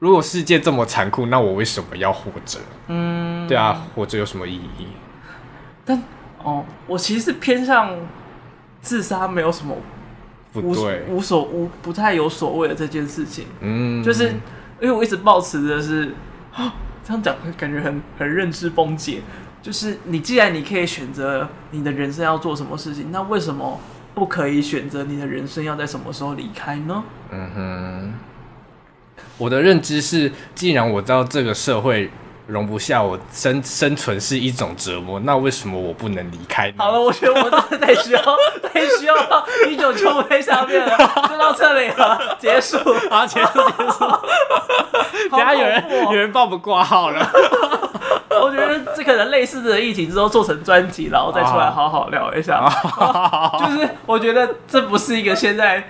[0.00, 2.58] 如果世界这么残酷，那我为什么要活着？
[2.88, 4.88] 嗯，对啊，活着有什么意义？
[5.90, 6.00] 但
[6.44, 7.90] 哦，我其实是偏向
[8.80, 9.74] 自杀，没有什么
[10.54, 13.46] 无不对无所无不太有所谓的这件事情。
[13.60, 14.28] 嗯，就是
[14.80, 16.14] 因为我一直抱持的是，
[17.04, 19.22] 这样讲感觉很很认知崩解。
[19.60, 23.80] 就是你既然你可以选择你的人生要做什么事情，那为什么
[24.14, 27.02] 不可以选择你的人生要在什么时候离开呢？
[27.32, 28.12] 嗯哼，
[29.38, 32.08] 我的认知是，既然我知道这个社会。
[32.50, 36.74] 容不下我生生存是一种折磨，那为什么我不能离开呢？
[36.78, 38.20] 好了，我觉得我真的太需要，
[38.72, 40.96] 太需要到一九九五下面了，
[41.28, 42.78] 就到这里了，结束，
[43.08, 44.04] 好，结束，结束。
[45.30, 47.26] 等下有人有人帮我们挂号了。
[48.42, 52.68] 我觉得这可能类似的疫情之后做成专辑，然后再出来好好聊一下。
[53.58, 55.84] 就是我觉得这不是一个现在。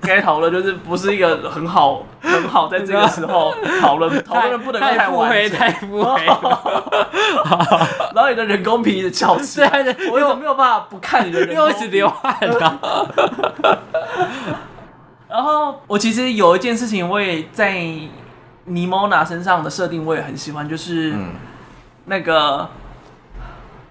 [0.00, 6.36] 该讨论就是不是一个很好很好在这个时候讨论讨论不能太完美太不黑，然
[8.24, 9.60] 后你的人工皮的翘起，
[10.10, 11.60] 我有没有办法不看你的人工皮？
[11.60, 12.36] 因为一直流汗
[15.28, 17.74] 然后我其实有一件事情，我也在
[18.64, 21.14] 尼莫娜身上的设定，我也很喜欢，就是
[22.06, 22.68] 那个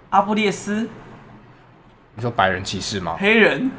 [0.10, 0.90] 阿布列斯。
[2.16, 3.16] 你说白人骑士吗？
[3.20, 3.70] 黑人？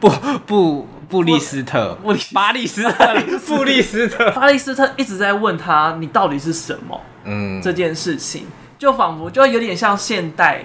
[0.00, 0.08] 不
[0.46, 0.88] 不。
[1.08, 3.14] 布利斯特，布巴利斯特，
[3.46, 8.46] 布利斯特，巴利斯特一直在问他：“你到底是什么？”嗯，这件事情
[8.78, 10.62] 就仿佛就有点像现代，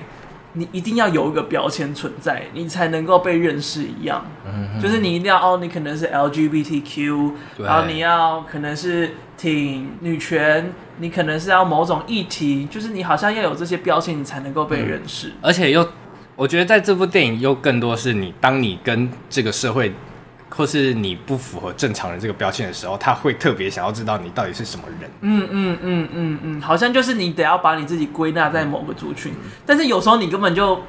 [0.54, 4.26] 你一定要有一个标签存在，你才能够被认识一样。
[4.46, 15.28] 嗯，就是你一定要哦，你可能是 LGBTQ，然后你要可能是挺女权，你可能是要某种议题，就是你好像要有这些标签，你才能够被认识。
[15.28, 15.88] 嗯，而且又，
[16.36, 19.94] 我觉得在这部电影又更多是你，当你跟这个社会。
[20.54, 25.10] 或是你不符合正常人这个标签的时候，他会特别想要知道你到底是什么人。
[25.22, 29.34] 嗯嗯嗯嗯嗯，好像就是你得要把你自己归纳在某个族群，
[29.66, 30.82] 但是有时候你根本就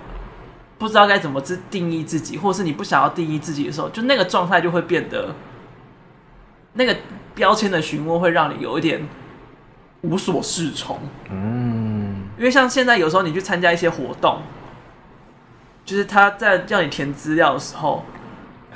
[0.78, 5.34] 不知道该怎么自定义自己，或是你不想要定义自己的时候，就那个状态就会变得，
[6.72, 6.96] 那个
[7.34, 9.08] 标签的询问会让你有一点
[10.00, 10.98] 无所适从。
[11.30, 14.40] 嗯，因为像现在有时候你去参加一些活动，
[15.84, 18.04] 就是他在叫你填资料的时候。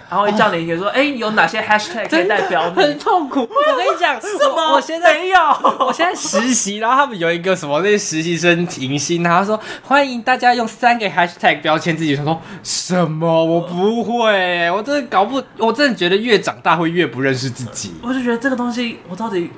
[0.08, 2.82] 然后一叫你，比如说，哎，有哪些 hashtag 可以代表你？
[2.82, 3.40] 很痛苦。
[3.40, 4.74] 我跟你讲，什么？
[4.74, 5.38] 我现在没有，
[5.80, 12.14] 我现在实习，然后他们有一个什么那实习生迎新，然后说欢迎大家用三个 hashtag 标签自己。
[12.14, 13.44] 他说什么？
[13.44, 17.94] 我不会，我真的搞不，我真的觉得越长大会越不认识自己。
[18.02, 19.50] 我就觉得这个东西，我到底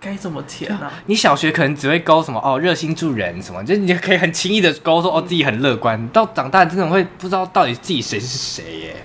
[0.00, 0.90] 该怎么填呢？
[1.04, 6.08] 你小学可能只会勾什么哦，热心助人什么，就你可以很轻易的勾说哦，自己很乐观。
[6.08, 8.96] 到长大真的会不知道到底自己谁是谁耶。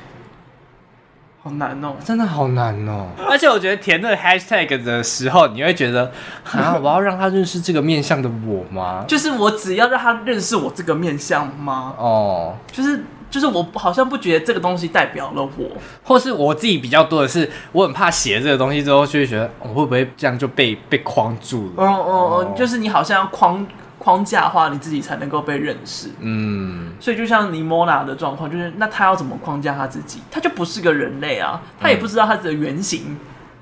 [1.42, 3.08] 好难哦，真的好难哦！
[3.30, 6.12] 而且我觉得填那个 hashtag 的时候，你会觉得
[6.52, 9.06] 啊，我要让他认识这个面相的我吗？
[9.08, 11.94] 就是我只要让他认识我这个面相吗？
[11.98, 15.70] 哦，就是就是我好像不觉得这个东西代表了我，
[16.04, 21.84] 或是我自己比较多的是，我很怕写这个东西之后，就会觉得我会不会这样就被被框住了？
[21.84, 23.66] 哦哦哦，就是你好像要框。
[24.00, 26.10] 框架化，你自己才能够被认识。
[26.20, 30.22] 嗯，所以就像尼莫娜的状况，就是那他要怎么框架他自己？
[30.32, 33.18] 他就不是个人类啊，他也不知道他的原型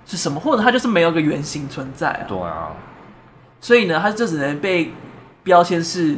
[0.06, 2.26] 是什么，或者他就是没有个原型存在啊。
[2.28, 2.70] 对啊，
[3.60, 4.94] 所以呢，他就只能被
[5.44, 6.18] 标签是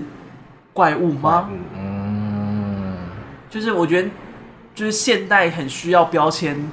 [0.74, 1.50] 怪物吗？
[1.78, 2.98] 嗯，
[3.50, 4.10] 就是我觉得，
[4.76, 6.70] 就是现代很需要标签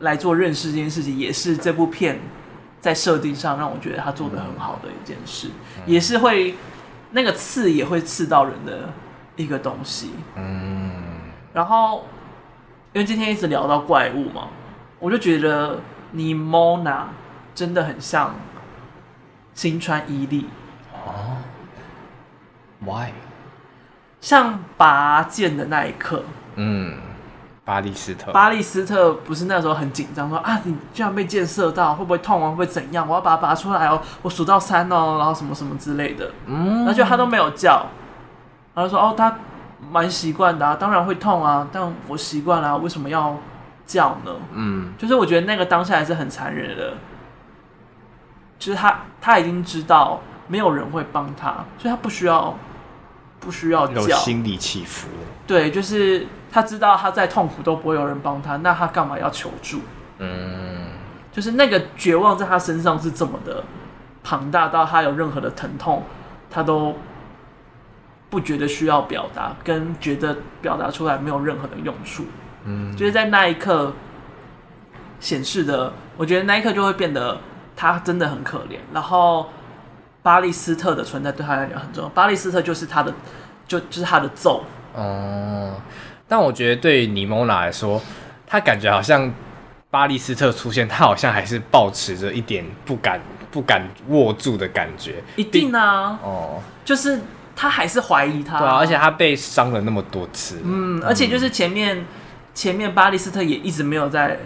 [0.00, 2.18] 来做认识这件事情，也是这部片
[2.80, 6.54] 在设定上让我觉得他做的很好的一件事，嗯、也是会
[7.10, 8.92] 那个刺也会刺到人的
[9.36, 10.12] 一个东西。
[10.36, 10.92] 嗯，
[11.52, 12.06] 然后
[12.92, 14.48] 因为今天一直聊到怪物嘛，
[14.98, 15.80] 我就觉得
[16.12, 17.08] 妮莫娜
[17.54, 18.34] 真的很像
[19.54, 20.46] 新川伊利
[20.92, 21.38] 哦。
[22.80, 23.10] Why？
[24.20, 26.24] 像拔剑的那一刻，
[26.56, 26.98] 嗯，
[27.68, 32.48] 巴利斯特，巴利斯特不是那时候很紧张，说啊，你居然被箭射到，会不会痛啊？
[32.48, 33.06] 会不会怎样？
[33.06, 37.84] 我要把它拔出来哦，我数到三哦，然后什么什么之类的，嗯，而且他都没有叫，
[38.72, 39.36] 然后说哦，他
[39.90, 43.36] 蛮习惯的啊，当然会痛啊，但我习惯了，为什么要
[43.84, 44.32] 叫呢？
[44.54, 46.94] 嗯，就是我觉得那个当下还是很残忍的，
[48.58, 52.56] 就是他他已经知道没有人会帮他，所以他不需要。
[53.40, 55.08] 不需要叫，有心理起伏。
[55.46, 59.80] 对，就是他知道他再痛苦都不会有人帮他，那他干嘛要求助？
[60.18, 60.88] 嗯，
[61.32, 63.64] 就是那个绝望在他身上是这么的
[64.22, 66.04] 庞大，到他有任何的疼痛，
[66.50, 66.96] 他都
[68.28, 72.24] 不觉得需要表达，跟觉得表达出来没有任何的用处。
[72.64, 73.92] 嗯，就是在那一刻
[75.20, 77.38] 显示的，我觉得那一刻就会变得
[77.74, 79.48] 他真的很可怜，然后。
[80.28, 82.08] 巴利斯特的存在对他来讲很重要。
[82.10, 83.10] 巴利斯特就是他的，
[83.66, 84.62] 就就是他的咒。
[84.94, 85.74] 哦、嗯，
[86.28, 87.98] 但我觉得对于妮莫娜来说，
[88.46, 89.32] 他感觉好像
[89.88, 93.18] 巴利斯特出现，他好像还是抱持着一点不敢、
[93.50, 95.24] 不敢握住的感觉。
[95.36, 97.18] 一定啊，哦，就是
[97.56, 98.58] 他还是怀疑他。
[98.58, 100.60] 对啊，而且他被伤了那么多次。
[100.62, 102.06] 嗯，而且就是前面、嗯、
[102.52, 104.40] 前面巴利斯特也一直没有在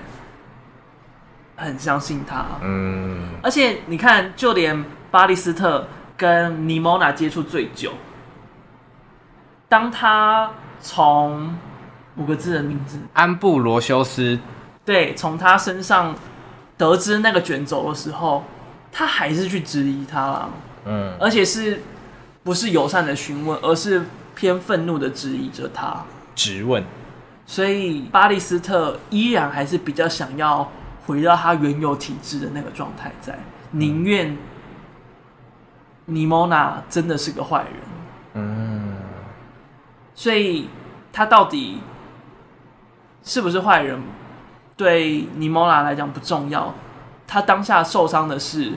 [1.56, 2.46] 很相信他。
[2.62, 4.84] 嗯，而且你看，就连。
[5.12, 5.86] 巴利斯特
[6.16, 7.92] 跟尼莫娜接触最久。
[9.68, 10.50] 当他
[10.80, 11.54] 从
[12.16, 14.38] 五个字的名字安布罗修斯，
[14.86, 16.16] 对，从他身上
[16.78, 18.44] 得知那个卷轴的时候，
[18.90, 20.50] 他还是去质疑他了。
[20.86, 21.82] 嗯，而且是
[22.42, 24.02] 不是友善的询问，而是
[24.34, 26.02] 偏愤怒的质疑着他。
[26.34, 26.82] 质问。
[27.44, 30.72] 所以巴利斯特依然还是比较想要
[31.06, 33.38] 回到他原有体质的那个状态，在
[33.72, 34.34] 宁愿。
[36.06, 37.72] 妮莫娜真的是个坏人，
[38.34, 38.96] 嗯，
[40.14, 40.68] 所以
[41.12, 41.80] 他到底
[43.22, 44.00] 是不是坏人，
[44.76, 46.74] 对尼莫娜来讲不重要。
[47.26, 48.72] 他当下受伤的是，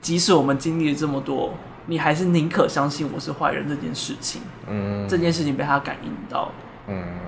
[0.00, 1.54] 即使我们经历了这么多，
[1.86, 4.42] 你还是宁可相信我是坏人这件事情。
[4.68, 6.52] 嗯，这件事情被他感应到，
[6.86, 7.18] 嗯，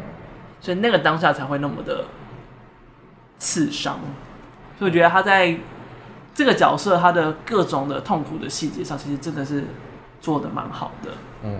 [0.61, 2.05] 所以那个当下才会那么的
[3.39, 3.99] 刺伤。
[4.79, 5.59] 所以我觉得他在。
[6.35, 9.65] 这个角色他的各种的痛苦的细节上，其实真的是
[10.19, 11.11] 做的蛮好的。
[11.45, 11.59] 嗯，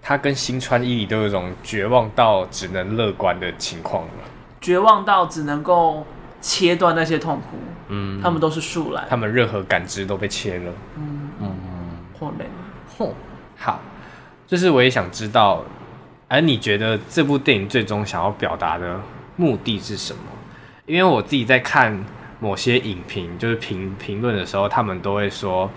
[0.00, 4.12] 他跟新川伊里都有一种绝望到只能乐观的情况了。
[4.60, 6.06] 绝望到只能够
[6.40, 7.56] 切断那些痛苦。
[7.88, 10.72] 嗯，他们都是树懒，他们任何感知都被切了。
[10.96, 11.50] 嗯嗯，
[12.20, 12.48] 后面，
[12.96, 13.12] 哼，
[13.56, 13.80] 好，
[14.46, 15.64] 就是我也想知道，
[16.28, 19.00] 而你觉得这部电影最终想要表达的
[19.34, 20.20] 目的是什么？
[20.86, 21.92] 因为我自己在看。
[22.44, 25.70] 某些影评就是评评论的时候，他们都会说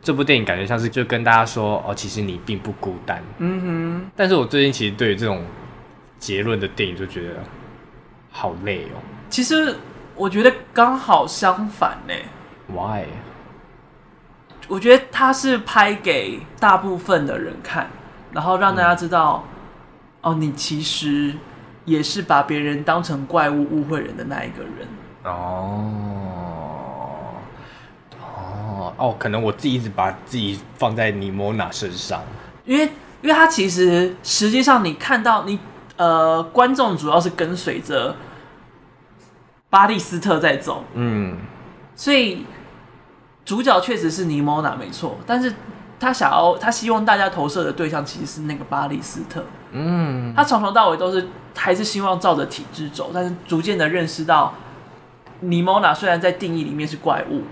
[0.00, 3.22] 这部电影感觉像是就跟大家说哦，其实你并不孤单。
[3.36, 4.10] 嗯哼。
[4.16, 5.44] 但是我最近其实对于这种
[6.18, 7.34] 结论的电影就觉得
[8.30, 8.96] 好累哦。
[9.28, 9.76] 其实
[10.16, 12.14] 我觉得刚好相反呢。
[12.68, 13.04] Why？
[14.68, 17.90] 我觉得他是拍给大部分的人看，
[18.32, 19.44] 然后让大家知道，
[20.22, 21.34] 嗯、哦，你其实
[21.84, 24.88] 也是把别人当成怪物、误会人的那一个人。
[25.28, 25.84] 哦，
[28.20, 32.22] 哦，哦，可能我自己一直把自己放在尼莫娜身上，
[32.64, 32.84] 因为，
[33.22, 35.58] 因为他其实实际上你看到你
[35.96, 38.14] 呃，观众主要是跟随着
[39.68, 41.38] 巴利斯特在走，嗯，
[41.94, 42.46] 所以
[43.44, 45.52] 主角确实是尼莫娜没错，但是
[45.98, 54.54] 他想要他希望大家投射的对象其实是那个巴利斯特，嗯，他从头到尾都是还是希望照着体制走，但是逐渐的认识到。
[55.40, 57.42] 妮莫娜虽然在定义里面是怪物，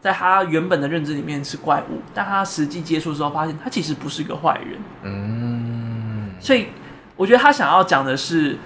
[0.00, 4.78] 在他原本的认知里面是怪物，但他实际接触之后发现他其实不是个坏人。
[5.02, 6.68] 嗯，所以
[7.16, 8.56] 我觉得他想要讲的是，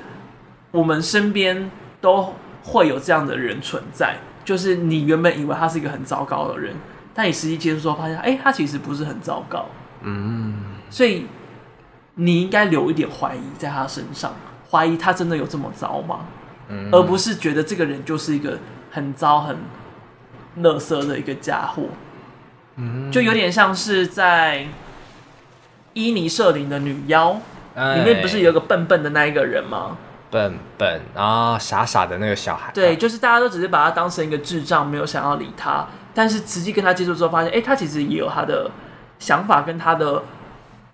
[0.71, 6.75] 我们身边都会有这样的人存在，就是你原本以为他是一个很糟糕的人，
[7.13, 9.67] 但你实际接触之后发现，哎，他其实不是很糟糕。
[10.03, 10.55] 嗯，
[10.91, 11.27] 所以
[12.15, 14.33] 你应该留一点怀疑在他身上，
[14.71, 16.21] 怀疑他真的有这么糟吗？
[16.91, 18.59] 而不是觉得这个人就是一个
[18.91, 19.57] 很糟、很
[20.61, 21.85] 垃圾的一个家伙，
[22.77, 24.67] 嗯，就有点像是在
[25.95, 27.33] 伊尼舍林的女妖
[27.75, 29.97] 里面，不是有个笨笨的那一个人吗？
[30.31, 32.71] 笨笨然后傻傻的那个小孩。
[32.73, 35.87] 对，就是大家都只是把他当成一个智障，没有想要理他。
[36.15, 38.71] 但是实际跟他接触之后，发现，哎，他其实也有他的
[39.19, 40.23] 想法跟他的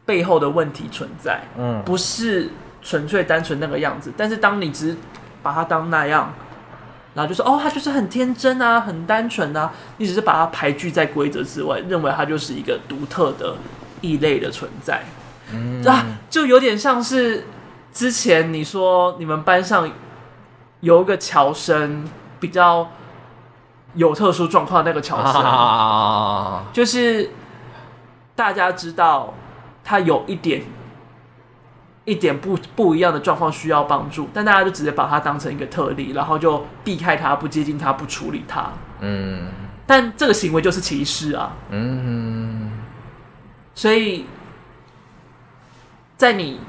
[0.04, 1.40] 背后的问题存在。
[1.56, 2.50] 嗯，不是
[2.82, 4.12] 纯粹单纯那个样子。
[4.16, 4.96] 但是当你只
[5.48, 6.30] 把他当那样，
[7.14, 13.56] 然后就说，哦，他就是很天真啊，很单纯啊，你只是把他排拒在规则之外，认为他就是一个独特的
[14.02, 15.04] 异类的存在。
[15.52, 17.46] 嗯，啊，就有点像是。
[17.90, 19.90] 之前你说你们班上
[20.80, 22.06] 有一个乔生
[22.38, 22.86] 比较
[23.94, 27.30] 有特殊状况，那个乔生，啊、就是
[28.36, 29.34] 大家知道
[29.82, 30.62] 他有一点
[32.08, 38.72] 一点不不一样的状况需要帮助，但大家就直接把它当成一个特例，然后就避开它，不接近它，不处理它。
[39.00, 39.48] 嗯，
[39.86, 41.52] 但这个行为就是歧视啊。
[41.70, 42.72] 嗯，
[43.74, 44.26] 所以
[46.16, 46.60] 在你。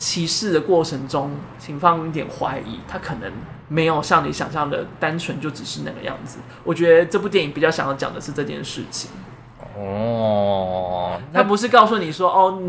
[0.00, 3.32] 歧视的过程中，请放一点怀疑，他可能
[3.66, 6.38] 没有像你想象的单纯，就只是那个样子。
[6.62, 9.10] 我觉得这部电影比较想要讲的是这件事情。
[9.76, 12.62] 哦，他不是告诉你说，哦，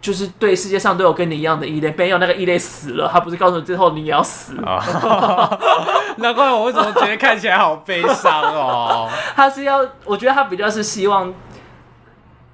[0.00, 4.54] 就是对世界上都有跟你一样的异类，没有那个异类死了，他不是告诉你最后你也要死。
[4.64, 5.58] 哦、
[6.18, 9.08] 难怪我为什么觉得看起来好悲伤哦。
[9.34, 11.32] 他是要，我觉得他比较是希望。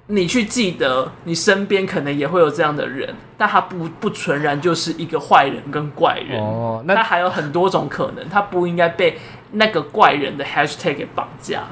[0.07, 9.19] 你去记得，你身边可能也会有这样的人，但他不不纯然就是一个坏人跟怪人哦，那他还有很多种可能，他不应该被
[9.53, 11.63] 那个怪人的 hashtag 给绑架。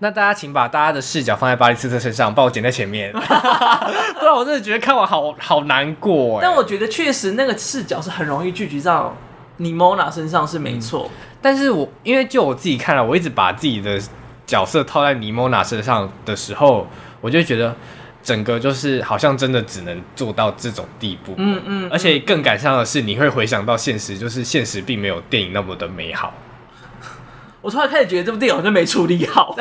[0.00, 6.38] 那大家请把大家的视角放在巴黎斯特身上，帮我剪在前面， 不然我真的觉得看完好好难过。
[6.40, 9.16] 但我觉得确实那个视角是很容易聚集到
[9.58, 14.00] 尼莫娜身上是没错，嗯，但是我因为就我自己看了，我一直把自己的
[14.46, 16.86] 角色套在尼莫娜身上的时候。
[17.22, 17.74] 我就觉得，
[18.22, 26.32] 整个就是好像真的只能做到这种地步，嗯嗯，而且更感伤的是，你会回想到现实，就是现实并没有电影那么的美好。
[27.66, 29.52] 我突然开始觉得这部电影好像没处理好，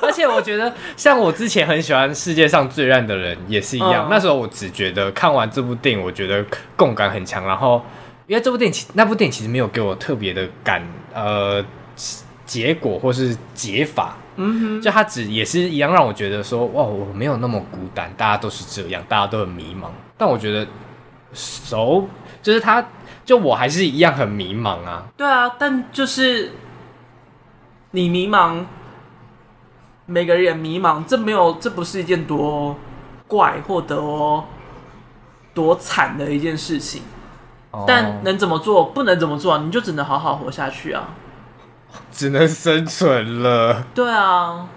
[0.00, 6.44] 而且我觉得像我之前很喜欢《世界上最烂的人》也是一样，那时候我只觉得看完这部电影，我觉得
[6.76, 7.84] 共感很强，然后
[8.28, 10.80] 因为这部电影其那部电影其实没有给我特别的感，
[11.12, 11.64] 呃，
[12.46, 14.16] 结果或是解法。
[14.36, 19.88] 嗯哼，就他只也是一样让我觉得说，哇，我没有那么孤单，大家都是这样，大家都很迷茫。
[20.16, 20.64] 但我觉得
[21.32, 22.04] ，so
[22.40, 22.88] 就是他，
[23.28, 25.04] 就我还是一样很迷茫啊。
[25.14, 26.52] 对啊，但就是
[27.90, 28.64] 你迷茫，
[30.06, 32.74] 每个人也迷茫，这没有，这不是一件多
[33.26, 34.46] 怪或多
[35.52, 37.02] 多惨的一件事情。
[37.70, 37.84] Oh.
[37.86, 38.86] 但能怎么做？
[38.86, 39.58] 不能怎么做？
[39.58, 41.10] 你就只能好好活下去啊。
[42.10, 43.84] 只能生存了。
[43.94, 44.70] 对啊，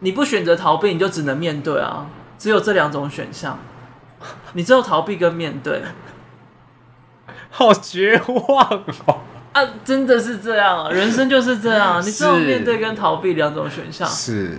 [0.00, 2.08] 你不选择逃避，你就只能面对啊。
[2.36, 3.56] 只有这两种选项，
[4.54, 5.84] 你只有逃避跟面对。
[7.52, 8.64] 好绝望
[9.06, 9.20] 哦！
[9.52, 14.06] 啊，真的是这样啊，人生就是这样， 你只有面对跟逃避两种选项。
[14.08, 14.56] 是，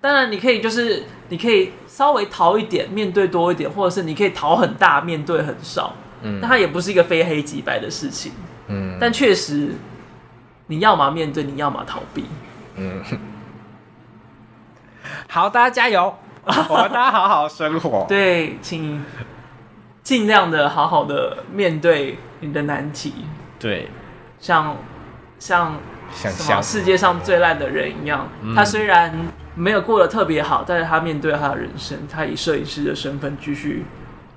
[0.00, 5.94] 当然你可以就是你可以稍微逃一点，面对多一点，或者是你可以逃很大，面对很少。
[6.22, 8.32] 嗯，但它也不是一个非黑即白的事情。
[8.68, 9.70] 嗯，但确实。
[10.68, 12.24] 你要么面对，你要么逃避。
[12.76, 13.02] 嗯，
[15.28, 16.14] 好，大家加油！
[16.46, 18.06] 我们大家好好生活。
[18.08, 19.04] 对，请
[20.02, 23.24] 尽量的好好的面对你的难题。
[23.58, 23.88] 对，
[24.38, 24.76] 像
[25.38, 25.74] 像
[26.14, 29.12] 什么世界上最烂的人一样，嗯、他虽然
[29.54, 33.86] 没有过得特别好，但是他面对他的人生，他以摄影师的身份继续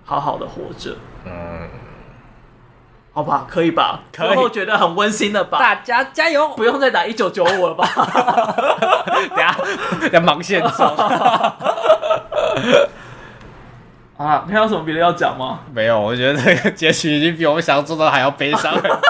[0.06, 0.96] 好好的活着。
[1.26, 1.68] 嗯。
[3.14, 4.02] 好吧，可以吧？
[4.12, 4.28] 可以。
[4.28, 5.58] 然后觉得很温馨了吧？
[5.58, 6.50] 大家加油！
[6.50, 7.88] 不用再打一九九五了吧？
[9.30, 9.56] 等下
[10.12, 10.70] 要忙线中。
[14.18, 15.60] 啊，你还有什么别的要讲吗？
[15.74, 19.04] 没有，我觉得这个结局已经比我们想象中的还要悲伤很多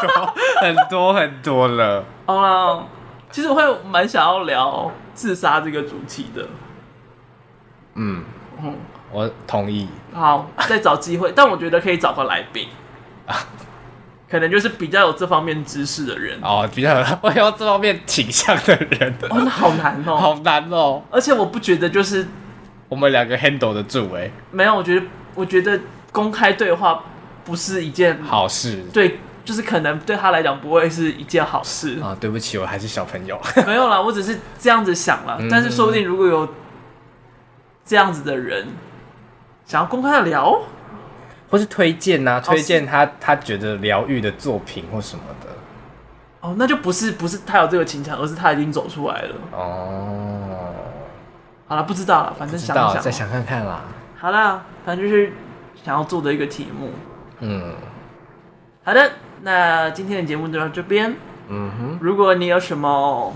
[0.62, 2.03] 很多很多了。
[2.26, 2.84] 好啦，
[3.30, 6.47] 其实我会蛮想要聊自杀这个主题的。
[7.95, 8.24] 嗯
[8.64, 8.76] 嗯，
[9.12, 9.88] 我同意。
[10.14, 12.68] 好，再找机会， 但我觉得可以找个来宾
[13.28, 13.36] 啊。
[14.28, 17.06] 可能就是比较有这方面知识的人哦，比较有
[17.38, 22.28] 有这方面倾向的人哦，那好难哦，好难哦，而且我不觉得就是
[22.89, 25.79] 我们两个 handle 得住哎，没有，我觉得我觉得
[26.11, 27.03] 公开对话
[27.43, 32.15] 不是一件好事，对，就是可能对他来讲不会是一件好事啊。
[32.19, 36.47] 对不起，我还是小朋友， 没有啦，我只是这样子想了，但是说不定如果有
[37.86, 38.67] 这样子的人
[39.65, 40.61] 想要公开的聊。
[41.47, 45.47] 或是推荐呐、啊，推荐他他觉得疗愈的作品或什么的。
[46.41, 49.36] 哦，那就不是不是他有这个倾向，而是他已经走出来了。
[49.51, 50.49] 哦，
[51.68, 53.82] 好了，不知道了，反正想想，再想看看啦。
[54.18, 55.34] 好啦，反正就是
[55.84, 56.91] 想要做的一个题目。
[57.39, 57.74] 嗯，
[58.84, 59.11] 好的，
[59.41, 61.16] 那今天的节目就到这边。
[61.47, 63.36] 嗯哼，如果你有什么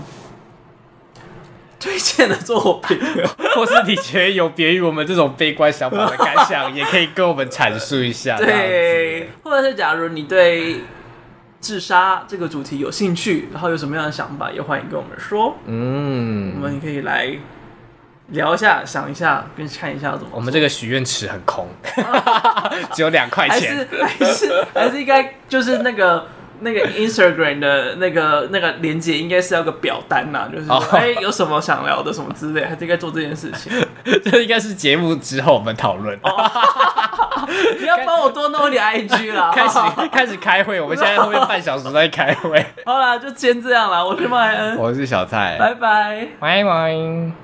[1.78, 2.98] 推荐的作品，
[3.56, 8.36] 或是你觉得有别于我们这种悲观想法的感想，也可以跟我们阐述一下。
[8.36, 10.82] 对，或者是假如你对
[11.60, 15.56] 自杀这个主题有兴趣，然后有什么样的想法，也欢迎跟我们说。
[15.66, 17.36] 嗯，我们也可以来
[18.30, 20.28] 聊一下，想一下，跟看一下怎么。
[20.32, 21.66] 我们这个许愿池很空，
[22.94, 26.26] 只有两块钱，还是还是还是应该就是那个
[26.60, 30.94] 那个 Instagram 的那个那个连接，应该是要个表单呐、啊，就是哎、oh.
[30.94, 33.72] 欸、有什么想聊的什么之类，还是应该做这件事情。
[34.24, 36.18] 这应该是节目之后我们讨论。
[36.22, 36.40] Oh.
[37.80, 39.78] 你要帮我多弄点 IG 啦，开始
[40.12, 42.64] 开始开会，我们现在后面半小时在开会。
[42.84, 47.40] 好啦，就先这样啦，我是麦恩，我是小蔡，拜拜，拜拜。